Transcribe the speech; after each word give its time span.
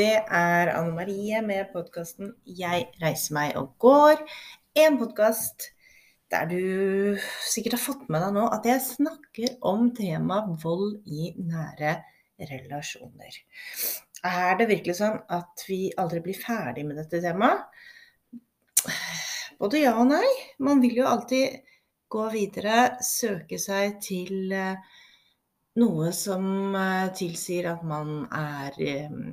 Det 0.00 0.16
er 0.32 0.70
Anne 0.72 0.94
Marie 0.96 1.40
med 1.44 1.66
podkasten 1.74 2.30
'Jeg 2.46 2.86
reiser 3.02 3.34
meg 3.36 3.56
og 3.60 3.74
går'. 3.84 4.22
En 4.80 4.94
podkast 4.96 5.66
der 6.32 6.46
du 6.48 7.18
sikkert 7.44 7.74
har 7.76 7.82
fått 7.82 8.06
med 8.08 8.24
deg 8.24 8.32
nå 8.32 8.46
at 8.48 8.68
jeg 8.70 8.80
snakker 8.86 9.58
om 9.72 9.90
temaet 9.98 10.64
vold 10.64 11.02
i 11.04 11.34
nære 11.36 11.92
relasjoner. 12.48 13.36
Er 14.24 14.56
det 14.56 14.70
virkelig 14.70 14.96
sånn 15.02 15.20
at 15.40 15.66
vi 15.68 15.92
aldri 16.00 16.24
blir 16.24 16.40
ferdig 16.46 16.86
med 16.88 16.96
dette 17.02 17.20
temaet? 17.20 17.68
Både 19.60 19.84
ja 19.84 19.98
og 20.00 20.08
nei. 20.14 20.32
Man 20.64 20.80
vil 20.80 21.02
jo 21.02 21.12
alltid 21.12 21.60
gå 22.08 22.28
videre, 22.32 22.96
søke 23.04 23.60
seg 23.60 24.00
til 24.08 24.48
eh, 24.48 24.80
noe 25.76 26.12
som 26.16 26.72
eh, 26.72 27.08
tilsier 27.20 27.74
at 27.74 27.84
man 27.84 28.22
er 28.32 28.80
eh, 28.80 29.24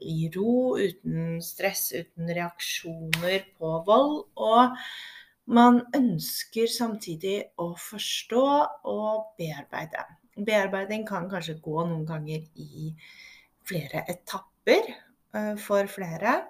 i 0.00 0.30
ro, 0.34 0.76
uten 0.80 1.40
stress, 1.44 1.90
uten 1.96 2.30
reaksjoner 2.36 3.46
på 3.58 3.72
vold. 3.86 4.16
Og 4.36 4.76
man 5.50 5.82
ønsker 5.96 6.70
samtidig 6.70 7.36
å 7.60 7.72
forstå 7.78 8.46
og 8.92 9.34
bearbeide. 9.40 10.06
Bearbeiding 10.40 11.04
kan 11.08 11.28
kanskje 11.30 11.58
gå 11.62 11.84
noen 11.84 12.06
ganger 12.08 12.46
i 12.54 12.94
flere 13.66 14.04
etapper 14.08 14.88
eh, 14.88 15.54
for 15.60 15.90
flere. 15.90 16.40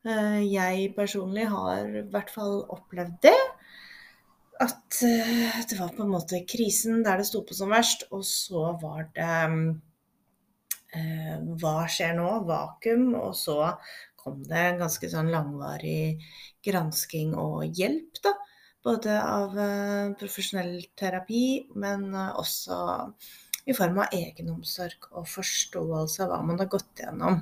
Jeg 0.00 0.94
personlig 0.96 1.42
har 1.52 1.84
i 1.84 2.06
hvert 2.08 2.30
fall 2.32 2.62
opplevd 2.72 3.18
det 3.26 3.36
at 4.60 5.02
eh, 5.02 5.60
det 5.68 5.78
var 5.78 5.92
på 5.96 6.04
en 6.04 6.12
måte 6.12 6.42
krisen 6.48 7.04
der 7.04 7.20
det 7.20 7.28
sto 7.28 7.42
på 7.46 7.56
som 7.56 7.72
verst, 7.72 8.04
og 8.12 8.24
så 8.28 8.74
var 8.80 9.08
det 9.16 9.28
eh, 9.28 9.56
Hva 10.90 11.74
skjer 11.90 12.16
nå? 12.18 12.28
Vakuum. 12.48 13.12
Og 13.20 13.34
så 13.38 13.58
kom 14.20 14.42
det 14.48 14.62
en 14.68 14.80
ganske 14.84 15.10
sånn 15.10 15.30
langvarig 15.32 16.20
gransking 16.66 17.34
og 17.38 17.64
hjelp, 17.78 18.20
da. 18.24 18.34
Både 18.84 19.16
av 19.20 19.56
eh, 19.60 20.12
profesjonell 20.20 20.78
terapi, 20.96 21.44
men 21.82 22.06
eh, 22.16 22.30
også 22.40 22.78
i 23.68 23.74
form 23.76 23.98
av 24.02 24.14
egenomsorg 24.16 25.08
og 25.10 25.26
forståelse 25.28 26.22
av 26.24 26.32
hva 26.32 26.38
man 26.46 26.60
har 26.60 26.68
gått 26.72 27.02
gjennom. 27.02 27.40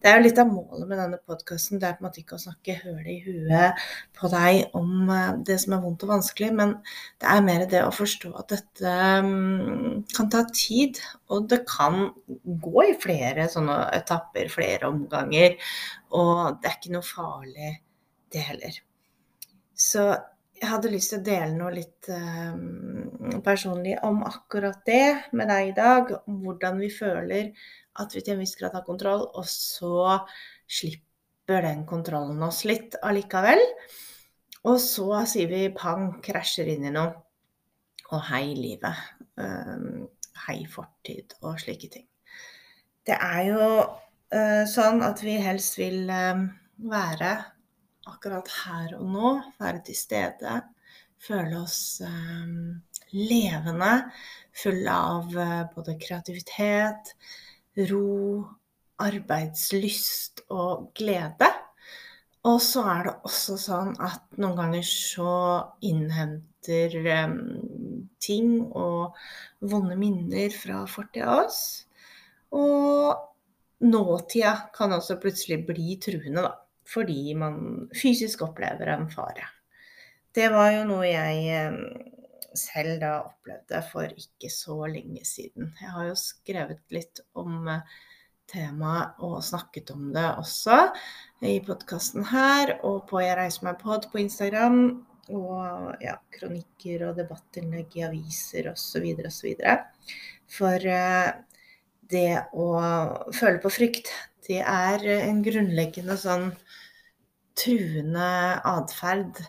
Det 0.00 0.10
er 0.10 0.18
jo 0.18 0.24
litt 0.26 0.40
av 0.40 0.50
målet 0.50 0.86
med 0.86 1.00
denne 1.00 1.18
podkasten. 1.26 1.80
Det 1.82 1.88
er 1.88 1.96
på 1.96 2.04
en 2.04 2.08
måte 2.08 2.22
ikke 2.22 2.38
å 2.38 2.44
snakke 2.44 2.76
høl 2.84 3.08
i 3.10 3.16
huet 3.24 3.86
på 4.16 4.30
deg 4.32 4.76
om 4.78 5.10
eh, 5.12 5.32
det 5.48 5.58
som 5.62 5.76
er 5.76 5.82
vondt 5.84 6.06
og 6.06 6.12
vanskelig, 6.14 6.52
men 6.60 6.76
det 7.22 7.30
er 7.32 7.44
mer 7.48 7.66
det 7.70 7.82
å 7.84 7.94
forstå 7.94 8.32
at 8.38 8.54
dette 8.54 8.94
mm, 9.26 10.06
kan 10.16 10.30
ta 10.32 10.44
tid. 10.52 11.02
Og 11.32 11.48
det 11.50 11.64
kan 11.68 12.10
gå 12.44 12.86
i 12.86 12.96
flere 13.02 13.48
sånne 13.50 13.80
etapper, 13.96 14.52
flere 14.52 14.92
omganger. 14.92 15.58
Og 16.14 16.62
det 16.62 16.70
er 16.70 16.78
ikke 16.78 16.94
noe 16.94 17.06
farlig, 17.06 17.76
det 18.32 18.46
heller. 18.52 18.80
Så 19.76 20.08
jeg 20.56 20.68
hadde 20.70 20.90
lyst 20.92 21.12
til 21.12 21.20
å 21.20 21.26
dele 21.26 21.52
noe 21.56 21.72
litt 21.74 22.08
um, 22.12 23.40
personlig 23.44 23.96
om 24.06 24.22
akkurat 24.26 24.78
det 24.88 25.32
med 25.36 25.50
deg 25.52 25.70
i 25.70 25.74
dag. 25.76 26.12
Om 26.24 26.40
hvordan 26.44 26.80
vi 26.80 26.90
føler 26.92 27.50
at 28.00 28.14
vi 28.16 28.22
til 28.22 28.36
en 28.36 28.42
viss 28.44 28.56
grad 28.58 28.76
har 28.76 28.84
kontroll, 28.86 29.26
og 29.36 29.46
så 29.48 30.18
slipper 30.66 31.64
den 31.66 31.84
kontrollen 31.88 32.42
oss 32.46 32.64
litt 32.68 32.96
allikevel. 33.04 33.62
Og 34.66 34.80
så 34.82 35.22
sier 35.30 35.50
vi 35.52 35.62
pang, 35.76 36.16
krasjer 36.24 36.72
inn 36.72 36.88
i 36.88 36.94
noe. 36.94 37.12
Og 38.14 38.22
hei, 38.30 38.54
livet. 38.56 39.04
Um, 39.36 40.06
hei, 40.46 40.60
fortid 40.70 41.36
og 41.42 41.60
slike 41.62 41.90
ting. 41.92 42.06
Det 43.06 43.16
er 43.18 43.42
jo 43.50 43.66
uh, 43.82 44.64
sånn 44.70 45.04
at 45.06 45.22
vi 45.22 45.36
helst 45.42 45.78
vil 45.78 46.08
um, 46.10 46.48
være 46.90 47.34
akkurat 48.10 48.48
her 48.62 48.96
og 48.98 49.06
nå, 49.10 49.32
være 49.60 49.82
til 49.86 49.98
stede, 49.98 50.60
føle 51.26 51.60
oss 51.62 52.02
um, 52.04 52.76
levende, 53.14 53.92
fulle 54.56 54.94
av 54.94 55.32
uh, 55.34 55.62
både 55.74 55.96
kreativitet, 56.00 57.14
ro, 57.90 58.46
arbeidslyst 59.02 60.46
og 60.54 60.90
glede. 60.96 61.50
Og 62.46 62.60
så 62.62 62.84
er 62.88 63.08
det 63.08 63.14
også 63.26 63.56
sånn 63.58 63.96
at 63.98 64.22
noen 64.38 64.54
ganger 64.60 64.84
så 64.86 65.32
innhenter 65.84 66.94
um, 67.26 67.40
ting 68.22 68.60
og 68.70 69.16
vonde 69.66 69.98
minner 69.98 70.54
fra 70.54 70.84
fortida 70.90 71.40
oss. 71.42 71.64
Og 72.54 73.16
nåtida 73.82 74.54
kan 74.76 74.94
også 74.94 75.18
plutselig 75.20 75.64
bli 75.66 75.98
truende, 76.00 76.46
da 76.46 76.54
fordi 76.86 77.34
man 77.38 77.88
fysisk 77.96 78.44
opplever 78.46 78.92
en 78.92 79.08
fare. 79.10 79.48
Det 80.36 80.50
var 80.52 80.72
jo 80.74 80.84
noe 80.88 81.06
jeg 81.08 81.46
eh, 81.56 81.78
selv 82.56 83.00
da 83.00 83.12
opplevde 83.24 83.80
for 83.90 84.10
ikke 84.10 84.50
så 84.52 84.82
lenge 84.90 85.24
siden. 85.24 85.72
Jeg 85.80 85.92
har 85.94 86.10
jo 86.10 86.18
skrevet 86.20 86.82
litt 86.94 87.22
om 87.38 87.68
eh, 87.72 87.96
temaet 88.50 89.18
og 89.26 89.40
snakket 89.44 89.90
om 89.94 90.10
det 90.14 90.26
også 90.38 90.78
i 91.46 91.58
podkasten 91.66 92.28
her 92.30 92.76
og 92.86 93.06
på 93.10 93.20
Jeg 93.24 93.38
reiser 93.40 93.66
meg 93.66 93.80
pod 93.82 94.08
på 94.12 94.22
Instagram. 94.22 94.80
Og 95.26 95.96
ja, 96.04 96.14
kronikker 96.36 97.08
og 97.08 97.16
debattinnlegg 97.18 97.96
i 97.98 98.04
aviser 98.06 98.68
osv. 98.70 99.08
osv. 99.26 99.64
For 100.58 100.86
eh, 100.86 101.32
det 102.12 102.30
å 102.54 102.68
føle 103.34 103.58
på 103.62 103.72
frykt, 103.74 104.12
det 104.46 104.60
er 104.62 105.02
en 105.16 105.42
grunnleggende 105.42 106.14
sånn 106.20 106.52
truende 107.56 108.28
atferd 108.68 109.40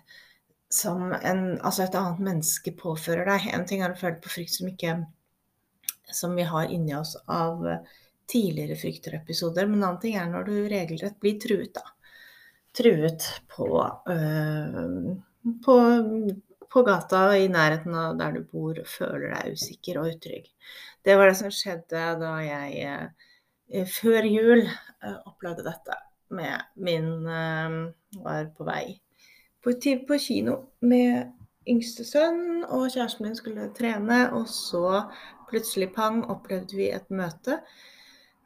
som 0.69 1.11
en, 1.11 1.43
altså 1.61 1.85
et 1.85 1.95
annet 1.95 2.23
menneske 2.23 2.73
påfører 2.79 3.27
deg. 3.29 3.47
En 3.55 3.67
ting 3.67 3.83
er 3.83 3.93
å 3.93 3.99
føle 3.99 4.19
på 4.23 4.31
frykt 4.31 4.55
som, 4.57 4.69
ikke, 4.71 4.97
som 6.11 6.35
vi 6.37 6.47
har 6.47 6.71
inni 6.73 6.95
oss 6.97 7.15
av 7.27 7.63
tidligere 8.27 8.75
frykterepisoder, 8.79 9.67
men 9.67 9.79
en 9.79 9.87
annen 9.87 10.01
ting 10.03 10.17
er 10.19 10.27
når 10.31 10.49
du 10.49 10.55
regelrett 10.67 11.19
blir 11.23 11.37
truet. 11.39 11.77
da. 11.77 11.85
Truet 12.77 13.23
på, 13.49 13.69
øh, 14.11 15.53
på, 15.65 15.77
på 16.73 16.83
gata 16.85 17.21
i 17.37 17.47
nærheten 17.51 17.95
av 17.95 18.17
der 18.19 18.35
du 18.35 18.43
bor, 18.43 18.75
og 18.75 18.91
føler 18.91 19.31
deg 19.33 19.55
usikker 19.55 20.01
og 20.01 20.11
utrygg. 20.11 20.51
Det 21.07 21.15
var 21.15 21.31
det 21.31 21.39
som 21.39 21.53
skjedde 21.53 22.03
da 22.19 22.33
jeg 22.43 23.07
øh, 23.71 23.87
før 23.87 24.27
jul 24.27 24.67
øh, 24.67 25.17
opplevde 25.31 25.65
dette 25.65 26.03
med 26.29 26.65
min 26.75 27.11
øh, 27.25 27.77
var 28.23 28.49
på 28.57 28.67
vei 28.67 28.97
på, 29.67 29.73
på 30.07 30.17
kino 30.21 30.55
med 30.79 31.33
yngste 31.67 32.05
sønn, 32.07 32.63
og 32.63 32.87
kjæresten 32.93 33.27
min 33.27 33.35
skulle 33.35 33.69
trene. 33.75 34.19
Og 34.33 34.47
så 34.47 35.03
plutselig, 35.49 35.91
pang, 35.95 36.23
opplevde 36.31 36.79
vi 36.79 36.89
et 36.95 37.09
møte 37.11 37.59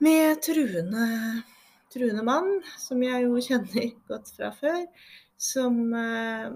med 0.01 0.41
truende, 0.45 1.07
truende 1.93 2.25
mann, 2.25 2.61
som 2.81 3.03
jeg 3.05 3.27
jo 3.27 3.41
kjenner 3.41 3.93
godt 4.09 4.33
fra 4.37 4.51
før. 4.57 4.81
Som 5.41 5.93
eh, 5.97 6.49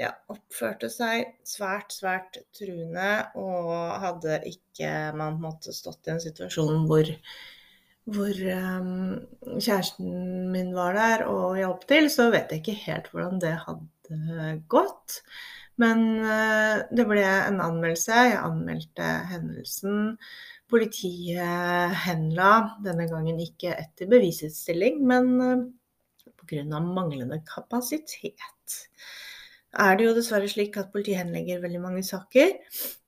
ja, 0.00 0.12
oppførte 0.32 0.88
seg 0.92 1.36
svært, 1.48 1.92
svært 1.96 2.40
truende, 2.56 3.10
og 3.36 4.00
hadde 4.02 4.40
ikke 4.48 4.92
man 5.16 5.40
måtte 5.40 5.76
stått 5.76 6.08
i 6.08 6.16
en 6.16 6.24
situasjon 6.24 6.84
hvor 6.88 7.12
hvor 8.06 8.40
um, 8.54 8.90
kjæresten 9.58 10.50
min 10.52 10.72
var 10.76 10.94
der 10.94 11.24
og 11.26 11.58
hjalp 11.58 11.86
til, 11.90 12.08
så 12.12 12.28
vet 12.30 12.52
jeg 12.52 12.62
ikke 12.62 12.80
helt 12.84 13.08
hvordan 13.12 13.40
det 13.42 13.54
hadde 13.64 14.50
gått. 14.70 15.20
Men 15.82 16.04
uh, 16.22 16.84
det 16.94 17.06
ble 17.08 17.24
en 17.26 17.58
anmeldelse. 17.64 18.20
Jeg 18.30 18.38
anmeldte 18.40 19.08
hendelsen. 19.32 20.14
Politiet 20.70 21.98
henla, 22.06 22.52
denne 22.86 23.08
gangen 23.10 23.42
ikke 23.42 23.74
etter 23.74 24.08
bevisutstilling, 24.10 25.02
men 25.06 25.34
uh, 25.42 25.66
pga. 26.46 26.80
manglende 26.80 27.42
kapasitet 27.46 28.80
er 29.82 29.96
det 29.98 30.06
jo 30.06 30.14
dessverre 30.16 30.48
slik 30.50 30.76
at 30.80 30.92
politiet 30.92 31.20
henlegger 31.20 31.62
veldig 31.62 31.80
mange 31.82 32.02
saker. 32.06 32.54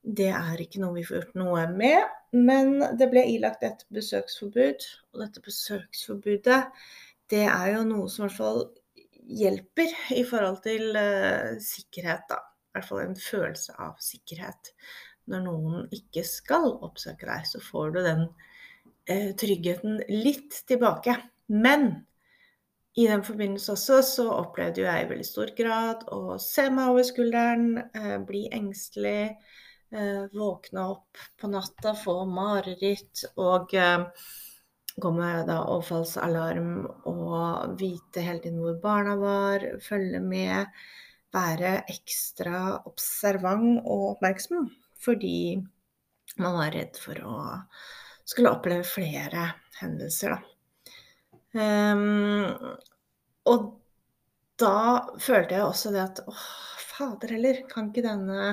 Det 0.03 0.31
er 0.35 0.63
ikke 0.63 0.83
noe 0.83 0.97
vi 0.97 1.05
får 1.07 1.23
gjort 1.23 1.39
noe 1.41 1.67
med. 1.73 2.15
Men 2.37 2.75
det 3.01 3.09
ble 3.13 3.25
ilagt 3.33 3.65
et 3.65 3.85
besøksforbud, 3.95 4.85
og 5.15 5.23
dette 5.23 5.43
besøksforbudet 5.45 6.61
det 7.33 7.45
er 7.45 7.75
jo 7.75 7.85
noe 7.89 8.09
som 8.09 8.25
i 8.25 8.29
hvert 8.29 8.39
fall 8.39 8.63
hjelper 9.39 9.93
i 10.17 10.25
forhold 10.29 10.63
til 10.65 10.97
uh, 10.97 11.57
sikkerhet, 11.61 12.25
da. 12.31 12.41
I 12.41 12.77
hvert 12.77 12.89
fall 12.89 13.03
en 13.05 13.19
følelse 13.21 13.75
av 13.81 13.97
sikkerhet. 14.05 14.73
Når 15.29 15.45
noen 15.45 15.89
ikke 15.93 16.25
skal 16.25 16.71
oppsøke 16.85 17.29
deg, 17.29 17.49
så 17.49 17.61
får 17.65 17.93
du 17.97 18.01
den 18.07 18.25
uh, 18.29 19.31
tryggheten 19.41 20.01
litt 20.13 20.63
tilbake. 20.69 21.17
Men 21.53 21.91
i 22.99 23.07
den 23.07 23.23
forbindelse 23.23 23.73
også 23.77 24.01
så 24.03 24.27
opplevde 24.35 24.83
jeg 24.83 25.05
i 25.05 25.09
veldig 25.13 25.27
stor 25.27 25.53
grad 25.59 26.03
å 26.15 26.39
se 26.43 26.65
meg 26.75 26.91
over 26.91 27.07
skulderen, 27.07 27.69
eh, 27.95 28.17
bli 28.27 28.49
engstelig, 28.55 29.37
eh, 29.93 30.25
våkne 30.35 30.87
opp 30.97 31.23
på 31.39 31.51
natta, 31.53 31.95
få 31.95 32.25
mareritt 32.27 33.23
og 33.37 33.75
eh, 33.79 34.09
gå 34.99 35.13
med 35.15 35.47
da 35.47 35.61
overfallsalarm 35.71 36.73
og 37.07 37.79
vite 37.79 38.25
hele 38.25 38.43
tiden 38.43 38.59
hvor 38.65 38.81
barna 38.83 39.15
var, 39.21 39.69
følge 39.85 40.21
med, 40.25 40.67
være 41.35 41.85
ekstra 41.95 42.83
observant 42.89 43.85
og 43.85 44.15
oppmerksom. 44.17 44.71
Fordi 44.99 45.55
man 46.43 46.59
var 46.59 46.75
redd 46.75 46.99
for 46.99 47.23
å 47.23 47.39
skulle 48.27 48.51
oppleve 48.59 48.83
flere 48.87 49.53
hendelser, 49.79 50.35
da. 50.35 50.58
Um, 51.57 52.53
og 53.49 53.69
da 54.61 54.75
følte 55.23 55.57
jeg 55.57 55.65
også 55.65 55.93
det 55.95 56.03
at 56.03 56.21
åh, 56.29 56.45
fader 56.91 57.33
heller, 57.37 57.63
kan 57.71 57.89
ikke 57.89 58.05
denne 58.05 58.51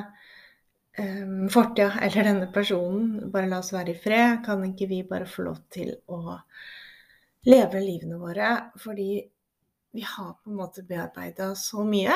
um, 1.00 1.46
fortida 1.52 1.92
eller 2.06 2.30
denne 2.30 2.50
personen 2.54 3.32
bare 3.34 3.50
la 3.52 3.60
oss 3.64 3.74
være 3.76 3.96
i 3.96 4.00
fred? 4.00 4.42
Kan 4.46 4.64
ikke 4.70 4.90
vi 4.92 5.02
bare 5.08 5.30
få 5.30 5.48
lov 5.50 5.64
til 5.74 5.96
å 6.08 6.38
leve 7.50 7.84
livene 7.84 8.20
våre? 8.22 8.52
Fordi 8.82 9.10
vi 9.96 10.04
har 10.04 10.34
på 10.42 10.52
en 10.52 10.60
måte 10.60 10.84
bearbeida 10.88 11.54
så 11.60 11.86
mye. 11.88 12.16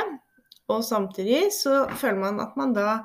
Og 0.70 0.84
samtidig 0.86 1.50
så 1.56 1.86
føler 1.98 2.20
man 2.22 2.42
at 2.44 2.58
man 2.60 2.76
da 2.76 3.00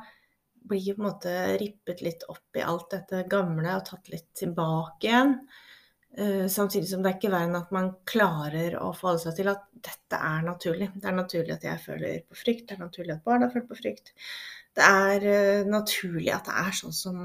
blir 0.65 0.97
på 0.97 1.03
en 1.03 1.09
måte 1.09 1.35
rippet 1.61 2.01
litt 2.05 2.25
opp 2.33 2.57
i 2.59 2.65
alt 2.65 2.91
dette 2.93 3.25
gamle 3.31 3.77
og 3.77 3.87
tatt 3.89 4.11
litt 4.13 4.31
tilbake 4.37 5.09
igjen. 5.09 5.37
Uh, 6.15 6.47
samtidig 6.49 6.87
som 6.87 7.03
det 7.03 7.11
er 7.11 7.17
ikke 7.19 7.31
verre 7.33 7.49
enn 7.49 7.59
at 7.59 7.73
man 7.75 7.89
klarer 8.07 8.77
å 8.79 8.93
forholde 8.95 9.25
seg 9.25 9.39
til 9.41 9.49
at 9.51 9.65
dette 9.75 10.19
er 10.29 10.45
naturlig. 10.47 10.93
Det 10.95 11.09
er 11.11 11.17
naturlig 11.17 11.55
at 11.57 11.67
jeg 11.67 11.83
føler 11.83 12.21
på 12.29 12.39
frykt, 12.39 12.69
det 12.69 12.77
er 12.77 12.85
naturlig 12.85 13.17
at 13.17 13.25
barna 13.27 13.49
føler 13.51 13.67
på 13.67 13.79
frykt. 13.81 14.13
Det 14.79 14.87
er 14.87 15.27
uh, 15.27 15.71
naturlig 15.71 16.31
at 16.37 16.47
det 16.47 16.55
er 16.63 16.79
sånn 16.79 16.95
som 16.95 17.19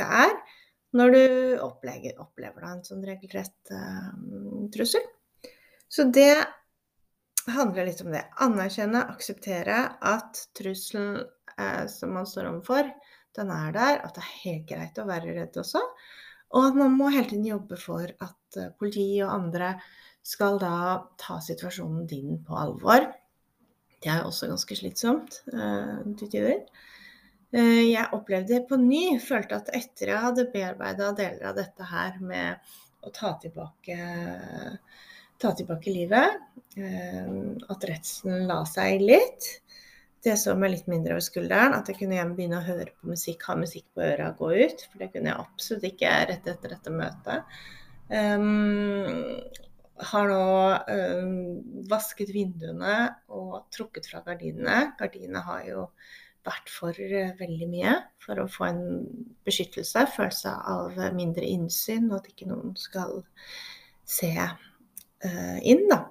det 0.00 0.08
er 0.24 0.32
når 0.96 1.12
du 1.12 1.20
opplever, 1.64 2.16
opplever 2.20 2.64
en 2.68 2.80
sånn 2.84 3.04
regelrett 3.04 3.72
uh, 3.72 4.08
trussel. 4.72 5.04
Så 5.92 6.08
det 6.08 6.34
handler 7.52 7.88
litt 7.88 8.00
om 8.04 8.12
det. 8.14 8.24
Anerkjenne, 8.44 9.04
akseptere 9.12 9.78
at 10.08 10.44
trusselen 10.56 11.20
som 11.92 12.14
man 12.16 12.24
står 12.26 12.46
overfor, 12.48 12.86
den 13.36 13.50
er 13.52 13.74
der. 13.74 13.98
At 14.06 14.16
det 14.16 14.22
er 14.24 14.36
helt 14.40 14.64
greit 14.70 15.00
å 15.00 15.04
være 15.08 15.34
redd 15.36 15.58
også. 15.60 15.82
Og 16.52 16.68
at 16.68 16.78
man 16.78 16.94
må 16.98 17.10
hele 17.12 17.30
tiden 17.30 17.48
jobbe 17.48 17.78
for 17.80 18.04
at 18.04 18.60
eh, 18.60 18.72
politi 18.78 19.06
og 19.24 19.32
andre 19.34 19.74
skal 20.22 20.60
da 20.62 20.74
ta 21.18 21.40
situasjonen 21.42 22.06
din 22.06 22.38
på 22.46 22.56
alvor. 22.58 23.08
Det 24.02 24.10
er 24.10 24.26
også 24.26 24.50
ganske 24.50 24.76
slitsomt 24.78 25.40
eh, 25.52 26.02
til 26.18 26.28
tider. 26.28 26.60
Eh, 27.52 27.92
jeg 27.92 28.12
opplevde 28.16 28.62
på 28.68 28.78
ny. 28.80 29.04
Følte 29.22 29.60
at 29.60 29.72
etter 29.76 30.12
jeg 30.14 30.24
hadde 30.26 30.48
bearbeida 30.52 31.12
deler 31.18 31.50
av 31.50 31.58
dette 31.58 31.88
her 31.90 32.18
med 32.22 32.74
å 33.02 33.10
ta 33.14 33.32
tilbake, 33.42 33.96
ta 35.42 35.50
tilbake 35.58 35.90
livet, 35.90 36.38
eh, 36.78 37.32
at 37.74 37.88
redselen 37.90 38.46
la 38.50 38.62
seg 38.68 39.02
litt 39.02 39.48
det 40.22 40.36
så 40.38 40.54
meg 40.58 40.74
litt 40.76 40.88
mindre 40.90 41.16
over 41.16 41.24
skulderen. 41.24 41.74
At 41.76 41.90
jeg 41.90 41.98
kunne 41.98 42.16
igjen 42.16 42.34
begynne 42.36 42.60
å 42.60 42.66
høre 42.66 42.90
på 42.94 43.10
musikk, 43.10 43.44
ha 43.48 43.56
musikk 43.58 43.86
på 43.94 44.04
øra 44.06 44.30
og 44.30 44.42
gå 44.42 44.50
ut. 44.62 44.84
For 44.90 45.02
det 45.02 45.10
kunne 45.14 45.32
jeg 45.32 45.46
absolutt 45.46 45.88
ikke 45.90 46.14
rett 46.30 46.48
etter 46.52 46.74
dette 46.76 46.94
møtet. 46.94 47.60
Um, 48.12 49.38
har 50.12 50.28
nå 50.28 50.42
um, 50.88 51.38
vasket 51.90 52.32
vinduene 52.34 52.96
og 53.32 53.62
trukket 53.74 54.08
fra 54.10 54.22
gardinene. 54.26 54.92
Gardinene 54.98 55.42
har 55.46 55.64
jo 55.68 55.86
vært 56.46 56.70
for 56.74 56.94
uh, 56.94 57.32
veldig 57.38 57.70
mye 57.70 57.96
for 58.22 58.42
å 58.42 58.48
få 58.50 58.68
en 58.70 58.84
beskyttelse. 59.46 60.06
Følelse 60.16 60.54
av 60.74 60.98
mindre 61.16 61.46
innsyn, 61.48 62.10
og 62.10 62.20
at 62.20 62.30
ikke 62.30 62.50
noen 62.50 62.76
skal 62.78 63.22
se 64.06 64.30
uh, 64.38 65.58
inn, 65.62 65.88
da. 65.90 66.04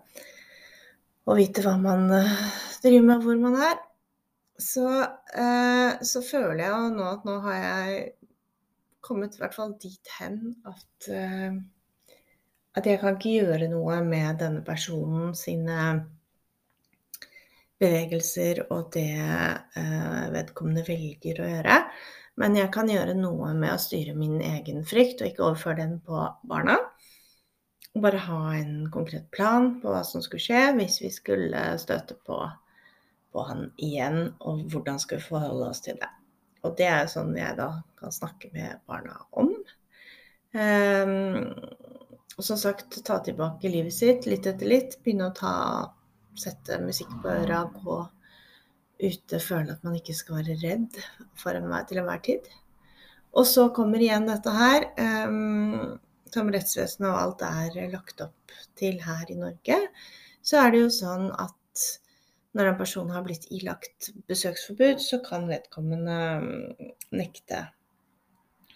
Og 1.29 1.37
vite 1.37 1.63
hva 1.63 1.77
man 1.79 2.09
uh, 2.11 2.43
driver 2.83 3.07
med, 3.07 3.23
hvor 3.23 3.39
man 3.39 3.59
er 3.69 3.79
så, 4.61 4.87
eh, 5.35 6.01
så, 6.01 6.21
føler 6.21 6.63
jeg 6.65 6.95
nå 6.95 7.05
at 7.07 7.27
nå 7.27 7.37
har 7.45 7.59
jeg 7.59 8.01
kommet 9.01 9.35
i 9.35 9.41
hvert 9.41 9.57
fall 9.57 9.75
dit 9.81 10.15
hen 10.19 10.39
at, 10.69 11.09
eh, 11.09 11.57
at 12.77 12.87
jeg 12.87 13.01
kan 13.01 13.17
ikke 13.17 13.37
gjøre 13.41 13.69
noe 13.71 13.99
med 14.05 14.39
denne 14.43 14.61
personen 14.65 15.33
sine 15.37 15.77
bevegelser 17.81 18.65
og 18.69 18.91
det 18.93 19.17
eh, 19.17 20.25
vedkommende 20.35 20.85
velger 20.87 21.41
å 21.41 21.51
gjøre. 21.55 21.77
Men 22.39 22.55
jeg 22.55 22.71
kan 22.73 22.89
gjøre 22.89 23.17
noe 23.17 23.51
med 23.57 23.73
å 23.73 23.81
styre 23.81 24.13
min 24.15 24.37
egen 24.45 24.85
frykt 24.87 25.21
og 25.21 25.31
ikke 25.31 25.47
overføre 25.49 25.81
den 25.81 25.97
på 26.05 26.21
barna. 26.47 26.77
Bare 27.91 28.21
ha 28.23 28.41
en 28.55 28.85
konkret 28.93 29.27
plan 29.35 29.73
på 29.81 29.91
hva 29.91 30.05
som 30.07 30.23
skulle 30.23 30.43
skje 30.43 30.69
hvis 30.77 31.01
vi 31.01 31.09
skulle 31.11 31.65
støte 31.81 32.15
på 32.27 32.37
på 33.31 33.45
han 33.47 33.69
igjen, 33.77 34.33
og 34.39 34.65
hvordan 34.71 34.99
skal 35.01 35.19
vi 35.19 35.29
forholde 35.29 35.69
oss 35.71 35.83
til 35.85 35.97
det. 36.01 36.09
Og 36.65 36.75
det 36.77 36.87
er 36.91 37.09
sånn 37.09 37.33
jeg 37.37 37.57
da 37.57 37.69
kan 37.99 38.13
snakke 38.13 38.51
med 38.53 38.81
barna 38.89 39.17
om. 39.31 39.53
Um, 40.53 41.47
og 42.37 42.45
som 42.45 42.59
sagt, 42.59 42.99
ta 43.05 43.19
tilbake 43.23 43.71
livet 43.71 43.95
sitt 43.95 44.27
litt 44.29 44.47
etter 44.49 44.69
litt. 44.69 44.97
Begynne 45.03 45.31
å 45.31 45.35
ta, 45.37 45.53
sette 46.39 46.79
musikk 46.83 47.11
på 47.23 47.31
øra, 47.31 47.63
gå 47.75 47.97
ute, 49.01 49.39
føle 49.41 49.73
at 49.73 49.83
man 49.85 49.97
ikke 49.97 50.15
skal 50.15 50.41
være 50.41 50.59
redd 50.61 50.99
for 51.39 51.57
enhver 51.57 51.87
til 51.89 52.01
enhver 52.03 52.21
tid. 52.25 52.49
Og 53.31 53.47
så 53.47 53.69
kommer 53.73 54.03
igjen 54.03 54.27
dette 54.27 54.53
her, 54.53 54.89
um, 55.25 55.97
som 56.31 56.51
rettsvesenet 56.51 57.09
og 57.09 57.19
alt 57.19 57.45
er 57.47 57.91
lagt 57.93 58.21
opp 58.23 58.53
til 58.79 58.99
her 59.03 59.25
i 59.31 59.39
Norge. 59.39 59.79
Så 60.45 60.59
er 60.61 60.73
det 60.73 60.83
jo 60.83 60.93
sånn 60.93 61.29
at 61.39 61.87
når 62.57 62.71
en 62.71 62.79
person 62.79 63.11
har 63.13 63.23
blitt 63.25 63.47
ilagt 63.55 64.11
besøksforbud, 64.27 64.99
så 65.03 65.21
kan 65.23 65.47
vedkommende 65.49 66.17
mm, 66.43 66.91
nekte 67.15 67.63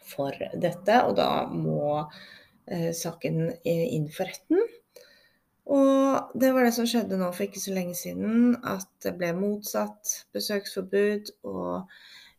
for 0.05 0.35
dette, 0.53 1.01
og 1.03 1.15
da 1.17 1.29
må 1.49 1.85
eh, 1.99 2.91
saken 2.95 3.49
inn 3.65 4.09
for 4.13 4.29
retten. 4.29 4.61
Og 5.65 6.37
det 6.37 6.51
var 6.53 6.67
det 6.67 6.75
som 6.75 6.85
skjedde 6.87 7.17
nå 7.17 7.31
for 7.33 7.47
ikke 7.47 7.63
så 7.63 7.73
lenge 7.73 7.97
siden, 7.97 8.53
at 8.61 8.89
det 9.03 9.15
ble 9.17 9.31
motsatt 9.37 10.13
besøksforbud. 10.35 11.33
Og 11.49 11.89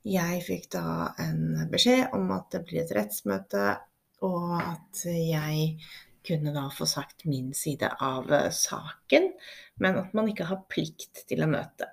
jeg 0.06 0.44
fikk 0.46 0.70
da 0.76 1.10
en 1.22 1.66
beskjed 1.72 2.14
om 2.14 2.30
at 2.36 2.46
det 2.54 2.62
blir 2.68 2.84
et 2.84 2.94
rettsmøte, 2.94 3.66
og 4.26 4.52
at 4.62 5.02
jeg 5.10 5.74
kunne 6.26 6.52
da 6.54 6.66
få 6.74 6.86
sagt 6.88 7.24
min 7.24 7.52
side 7.54 7.90
av 8.02 8.32
eh, 8.32 8.50
saken, 8.50 9.30
men 9.82 10.00
at 10.02 10.14
man 10.16 10.30
ikke 10.30 10.48
har 10.50 10.64
plikt 10.70 11.24
til 11.30 11.44
å 11.44 11.50
møte. 11.50 11.90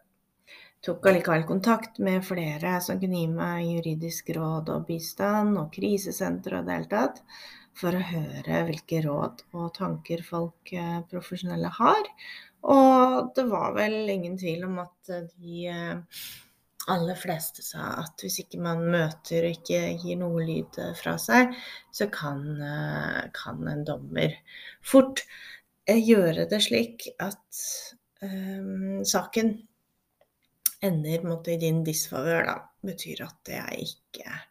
Tok 0.83 1.05
allikevel 1.07 1.45
kontakt 1.47 1.99
med 2.03 2.25
flere 2.27 2.75
som 2.83 2.99
kunne 2.99 3.21
gi 3.21 3.27
meg 3.31 3.69
juridisk 3.69 4.33
råd 4.35 4.71
og 4.73 4.87
bistand, 4.89 5.55
og 5.59 5.71
krisesenter 5.75 6.57
og 6.57 6.67
det 6.67 6.79
hele 6.79 6.91
tatt, 6.91 7.21
for 7.73 7.95
å 7.95 8.07
høre 8.09 8.63
hvilke 8.67 8.99
råd 9.05 9.45
og 9.57 9.69
tanker 9.77 10.25
folk 10.27 10.73
eh, 10.75 10.99
profesjonelle 11.09 11.71
har. 11.79 12.09
Og 12.73 13.31
det 13.35 13.47
var 13.49 13.73
vel 13.75 14.11
ingen 14.11 14.35
tvil 14.39 14.67
om 14.67 14.81
at 14.83 15.13
de 15.35 15.67
eh, 15.71 16.27
aller 16.91 17.15
fleste 17.15 17.63
sa 17.63 17.93
at 18.01 18.23
hvis 18.23 18.41
ikke 18.43 18.59
man 18.63 18.83
møter 18.91 19.47
og 19.47 19.57
ikke 19.57 19.81
gir 20.01 20.19
noe 20.19 20.43
lyd 20.43 20.79
eh, 20.81 20.93
fra 20.99 21.15
seg, 21.21 21.53
så 21.95 22.09
kan, 22.11 22.43
eh, 22.59 23.19
kan 23.35 23.61
en 23.71 23.83
dommer 23.87 24.35
fort 24.83 25.23
eh, 25.87 26.01
gjøre 26.01 26.47
det 26.51 26.59
slik 26.65 27.07
at 27.23 27.61
um, 28.23 29.03
saken 29.07 29.55
ender 30.83 31.23
måtte, 31.23 31.53
i 31.53 31.61
din 31.61 31.83
disfavør, 31.87 32.49
da. 32.49 32.57
Betyr 32.83 33.21
at 33.23 33.37
det 33.47 33.61
er 33.61 33.77
ikke 33.79 34.41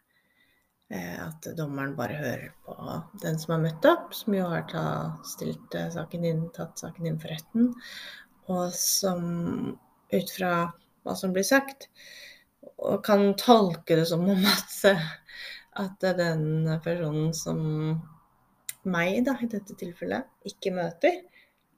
at 0.93 1.47
dommeren 1.57 1.95
bare 1.97 2.13
hører 2.19 2.49
på 2.65 2.73
den 3.23 3.37
som 3.41 3.55
har 3.55 3.61
møtt 3.63 3.85
opp, 3.89 4.11
som 4.13 4.35
jo 4.35 4.43
har 4.45 4.73
stilt 5.25 5.73
saken 5.93 6.25
inn, 6.29 6.43
tatt 6.53 6.81
saken 6.81 7.07
inn 7.09 7.17
for 7.21 7.33
retten, 7.33 7.71
og 8.53 8.75
som 8.77 9.23
ut 10.13 10.33
fra 10.35 10.51
hva 11.03 11.15
som 11.19 11.33
blir 11.35 11.45
sagt, 11.47 11.89
og 12.83 13.03
kan 13.05 13.33
tolke 13.39 13.97
det 13.99 14.07
som 14.09 14.23
om 14.29 14.47
at, 14.49 14.75
at 15.83 16.07
den 16.19 16.67
personen 16.83 17.33
som 17.37 17.61
meg, 18.83 19.21
da, 19.27 19.35
i 19.39 19.49
dette 19.51 19.75
tilfellet, 19.79 20.27
ikke 20.47 20.73
møter, 20.75 21.21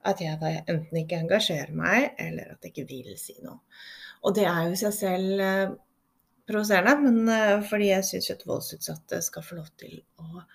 at 0.05 0.21
jeg 0.21 0.37
da 0.41 0.51
enten 0.61 1.01
ikke 1.01 1.19
engasjerer 1.23 1.73
meg, 1.75 2.11
eller 2.21 2.53
at 2.53 2.65
jeg 2.65 2.73
ikke 2.73 2.89
vil 2.91 3.17
si 3.17 3.37
noe. 3.41 3.59
Og 4.25 4.35
det 4.37 4.45
er 4.49 4.65
jo 4.65 4.73
i 4.73 4.79
seg 4.79 4.93
selv 4.95 5.41
eh, 5.41 5.73
provoserende, 6.49 6.95
men 7.01 7.33
eh, 7.33 7.65
fordi 7.69 7.91
jeg 7.91 8.07
syns 8.09 8.31
at 8.33 8.45
voldsutsatte 8.49 9.21
skal 9.25 9.45
få 9.45 9.59
lov 9.59 9.69
til 9.81 9.99
å 10.21 10.45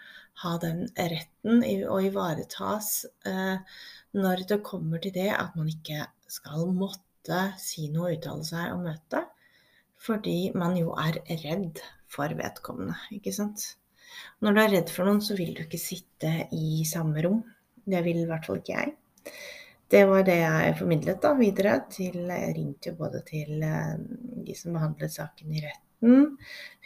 ha 0.42 0.56
den 0.62 0.86
retten 0.94 1.62
og 1.90 2.06
ivaretas 2.06 3.04
eh, 3.28 3.78
når 4.16 4.44
det 4.50 4.62
kommer 4.66 5.02
til 5.02 5.14
det 5.14 5.28
at 5.34 5.56
man 5.58 5.68
ikke 5.70 6.06
skal 6.30 6.70
måtte 6.74 7.10
si 7.60 7.88
noe, 7.92 8.14
uttale 8.16 8.46
seg 8.46 8.72
og 8.74 8.84
møte. 8.86 9.24
Fordi 10.00 10.50
man 10.56 10.76
jo 10.78 10.94
er 10.96 11.20
redd 11.42 11.82
for 12.10 12.32
vedkommende, 12.36 12.96
ikke 13.12 13.34
sant. 13.36 13.74
Når 14.40 14.56
du 14.56 14.60
er 14.62 14.72
redd 14.74 14.92
for 14.92 15.06
noen, 15.06 15.20
så 15.22 15.36
vil 15.38 15.52
du 15.54 15.64
ikke 15.66 15.80
sitte 15.80 16.32
i 16.56 16.82
samme 16.88 17.20
rom. 17.26 17.42
Det 17.84 18.00
vil 18.06 18.22
i 18.22 18.28
hvert 18.28 18.46
fall 18.48 18.60
ikke 18.60 18.78
jeg. 18.78 18.94
Det 19.90 20.04
var 20.06 20.22
det 20.22 20.36
jeg 20.38 20.74
formidlet 20.78 21.22
da 21.22 21.32
videre 21.34 21.72
til 21.90 22.18
Jeg 22.30 22.52
ringte 22.54 22.92
jo 22.92 22.98
både 23.00 23.22
til 23.26 23.62
eh, 23.66 23.96
de 24.46 24.54
som 24.54 24.76
behandlet 24.76 25.12
saken 25.12 25.56
i 25.56 25.62
retten. 25.64 26.36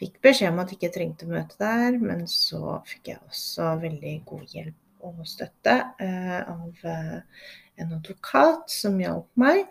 Fikk 0.01 0.17
beskjed 0.25 0.51
om 0.51 0.63
at 0.63 0.73
jeg 0.73 0.81
ikke 0.81 0.95
trengte 0.95 1.29
møte 1.29 1.59
der, 1.61 1.99
men 2.01 2.25
så 2.31 2.79
fikk 2.89 3.13
jeg 3.13 3.21
også 3.29 3.75
veldig 3.83 4.15
god 4.31 4.57
hjelp 4.57 4.81
og 5.05 5.21
støtte 5.29 5.77
eh, 6.01 6.41
av 6.41 6.89
eh, 6.89 7.45
en 7.83 7.93
advokat 7.99 8.73
som 8.73 8.97
hjalp 9.03 9.29
meg. 9.41 9.69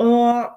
Og 0.00 0.56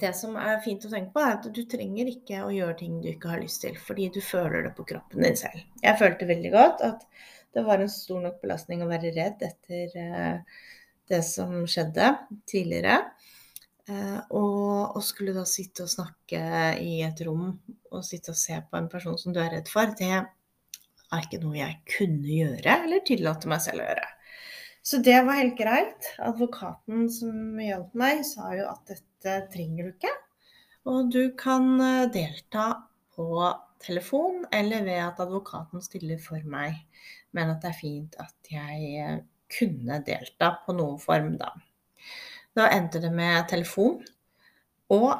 det 0.00 0.12
som 0.14 0.36
er 0.38 0.60
fint 0.64 0.84
å 0.86 0.90
tenke 0.90 1.12
på, 1.14 1.22
er 1.22 1.36
at 1.36 1.48
du 1.50 1.60
trenger 1.68 2.10
ikke 2.12 2.44
å 2.44 2.52
gjøre 2.54 2.78
ting 2.78 3.00
du 3.02 3.10
ikke 3.10 3.32
har 3.32 3.42
lyst 3.42 3.62
til, 3.64 3.78
fordi 3.78 4.08
du 4.14 4.20
føler 4.22 4.66
det 4.66 4.74
på 4.76 4.86
kroppen 4.88 5.26
din 5.26 5.38
selv. 5.38 5.62
Jeg 5.82 5.98
følte 5.98 6.28
veldig 6.30 6.52
godt 6.54 6.84
at 6.86 7.06
det 7.54 7.64
var 7.66 7.82
en 7.82 7.90
stor 7.90 8.20
nok 8.22 8.38
belastning 8.42 8.84
å 8.84 8.90
være 8.90 9.10
redd 9.16 9.42
etter 9.42 9.96
eh, 9.98 10.60
det 11.10 11.22
som 11.26 11.56
skjedde 11.66 12.12
tidligere. 12.50 13.00
Eh, 13.90 14.18
og, 14.38 14.94
og 14.94 15.02
skulle 15.02 15.34
da 15.34 15.42
sitte 15.48 15.86
og 15.86 15.90
snakke 15.90 16.42
i 16.78 17.00
et 17.06 17.24
rom 17.26 17.48
og 17.90 18.04
sitte 18.06 18.34
og 18.34 18.38
se 18.38 18.60
på 18.62 18.78
en 18.78 18.90
person 18.92 19.18
som 19.18 19.34
du 19.34 19.42
er 19.42 19.50
redd 19.56 19.70
for, 19.72 19.90
det 19.98 20.12
er 20.14 21.26
ikke 21.26 21.42
noe 21.42 21.58
jeg 21.58 21.80
kunne 21.96 22.30
gjøre 22.30 22.78
eller 22.84 23.02
tillate 23.06 23.50
meg 23.50 23.64
selv 23.66 23.82
å 23.82 23.90
gjøre. 23.90 24.08
Så 24.82 25.00
det 25.04 25.18
var 25.26 25.38
helt 25.38 25.58
greit. 25.58 26.10
Advokaten 26.24 27.08
som 27.12 27.58
hjalp 27.60 27.96
meg, 27.98 28.22
sa 28.26 28.52
jo 28.56 28.68
at 28.70 28.84
dette 28.88 29.36
trenger 29.52 29.88
du 29.88 29.94
ikke. 29.94 30.12
Og 30.88 31.10
du 31.12 31.22
kan 31.38 31.74
eh, 31.84 32.06
delta 32.12 32.70
på 33.16 33.28
telefon 33.80 34.46
eller 34.52 34.84
ved 34.86 35.02
at 35.04 35.20
advokaten 35.20 35.84
stiller 35.84 36.20
for 36.22 36.40
meg. 36.48 36.78
Men 37.36 37.52
at 37.52 37.60
det 37.62 37.74
er 37.74 37.80
fint 37.80 38.16
at 38.22 38.52
jeg 38.52 38.94
eh, 39.02 39.18
kunne 39.50 40.00
delta 40.06 40.54
på 40.64 40.76
noen 40.78 41.00
form, 41.02 41.34
da. 41.40 41.52
Da 42.56 42.70
endte 42.72 43.02
det 43.02 43.12
med 43.14 43.44
telefon. 43.50 44.00
Og 44.90 45.12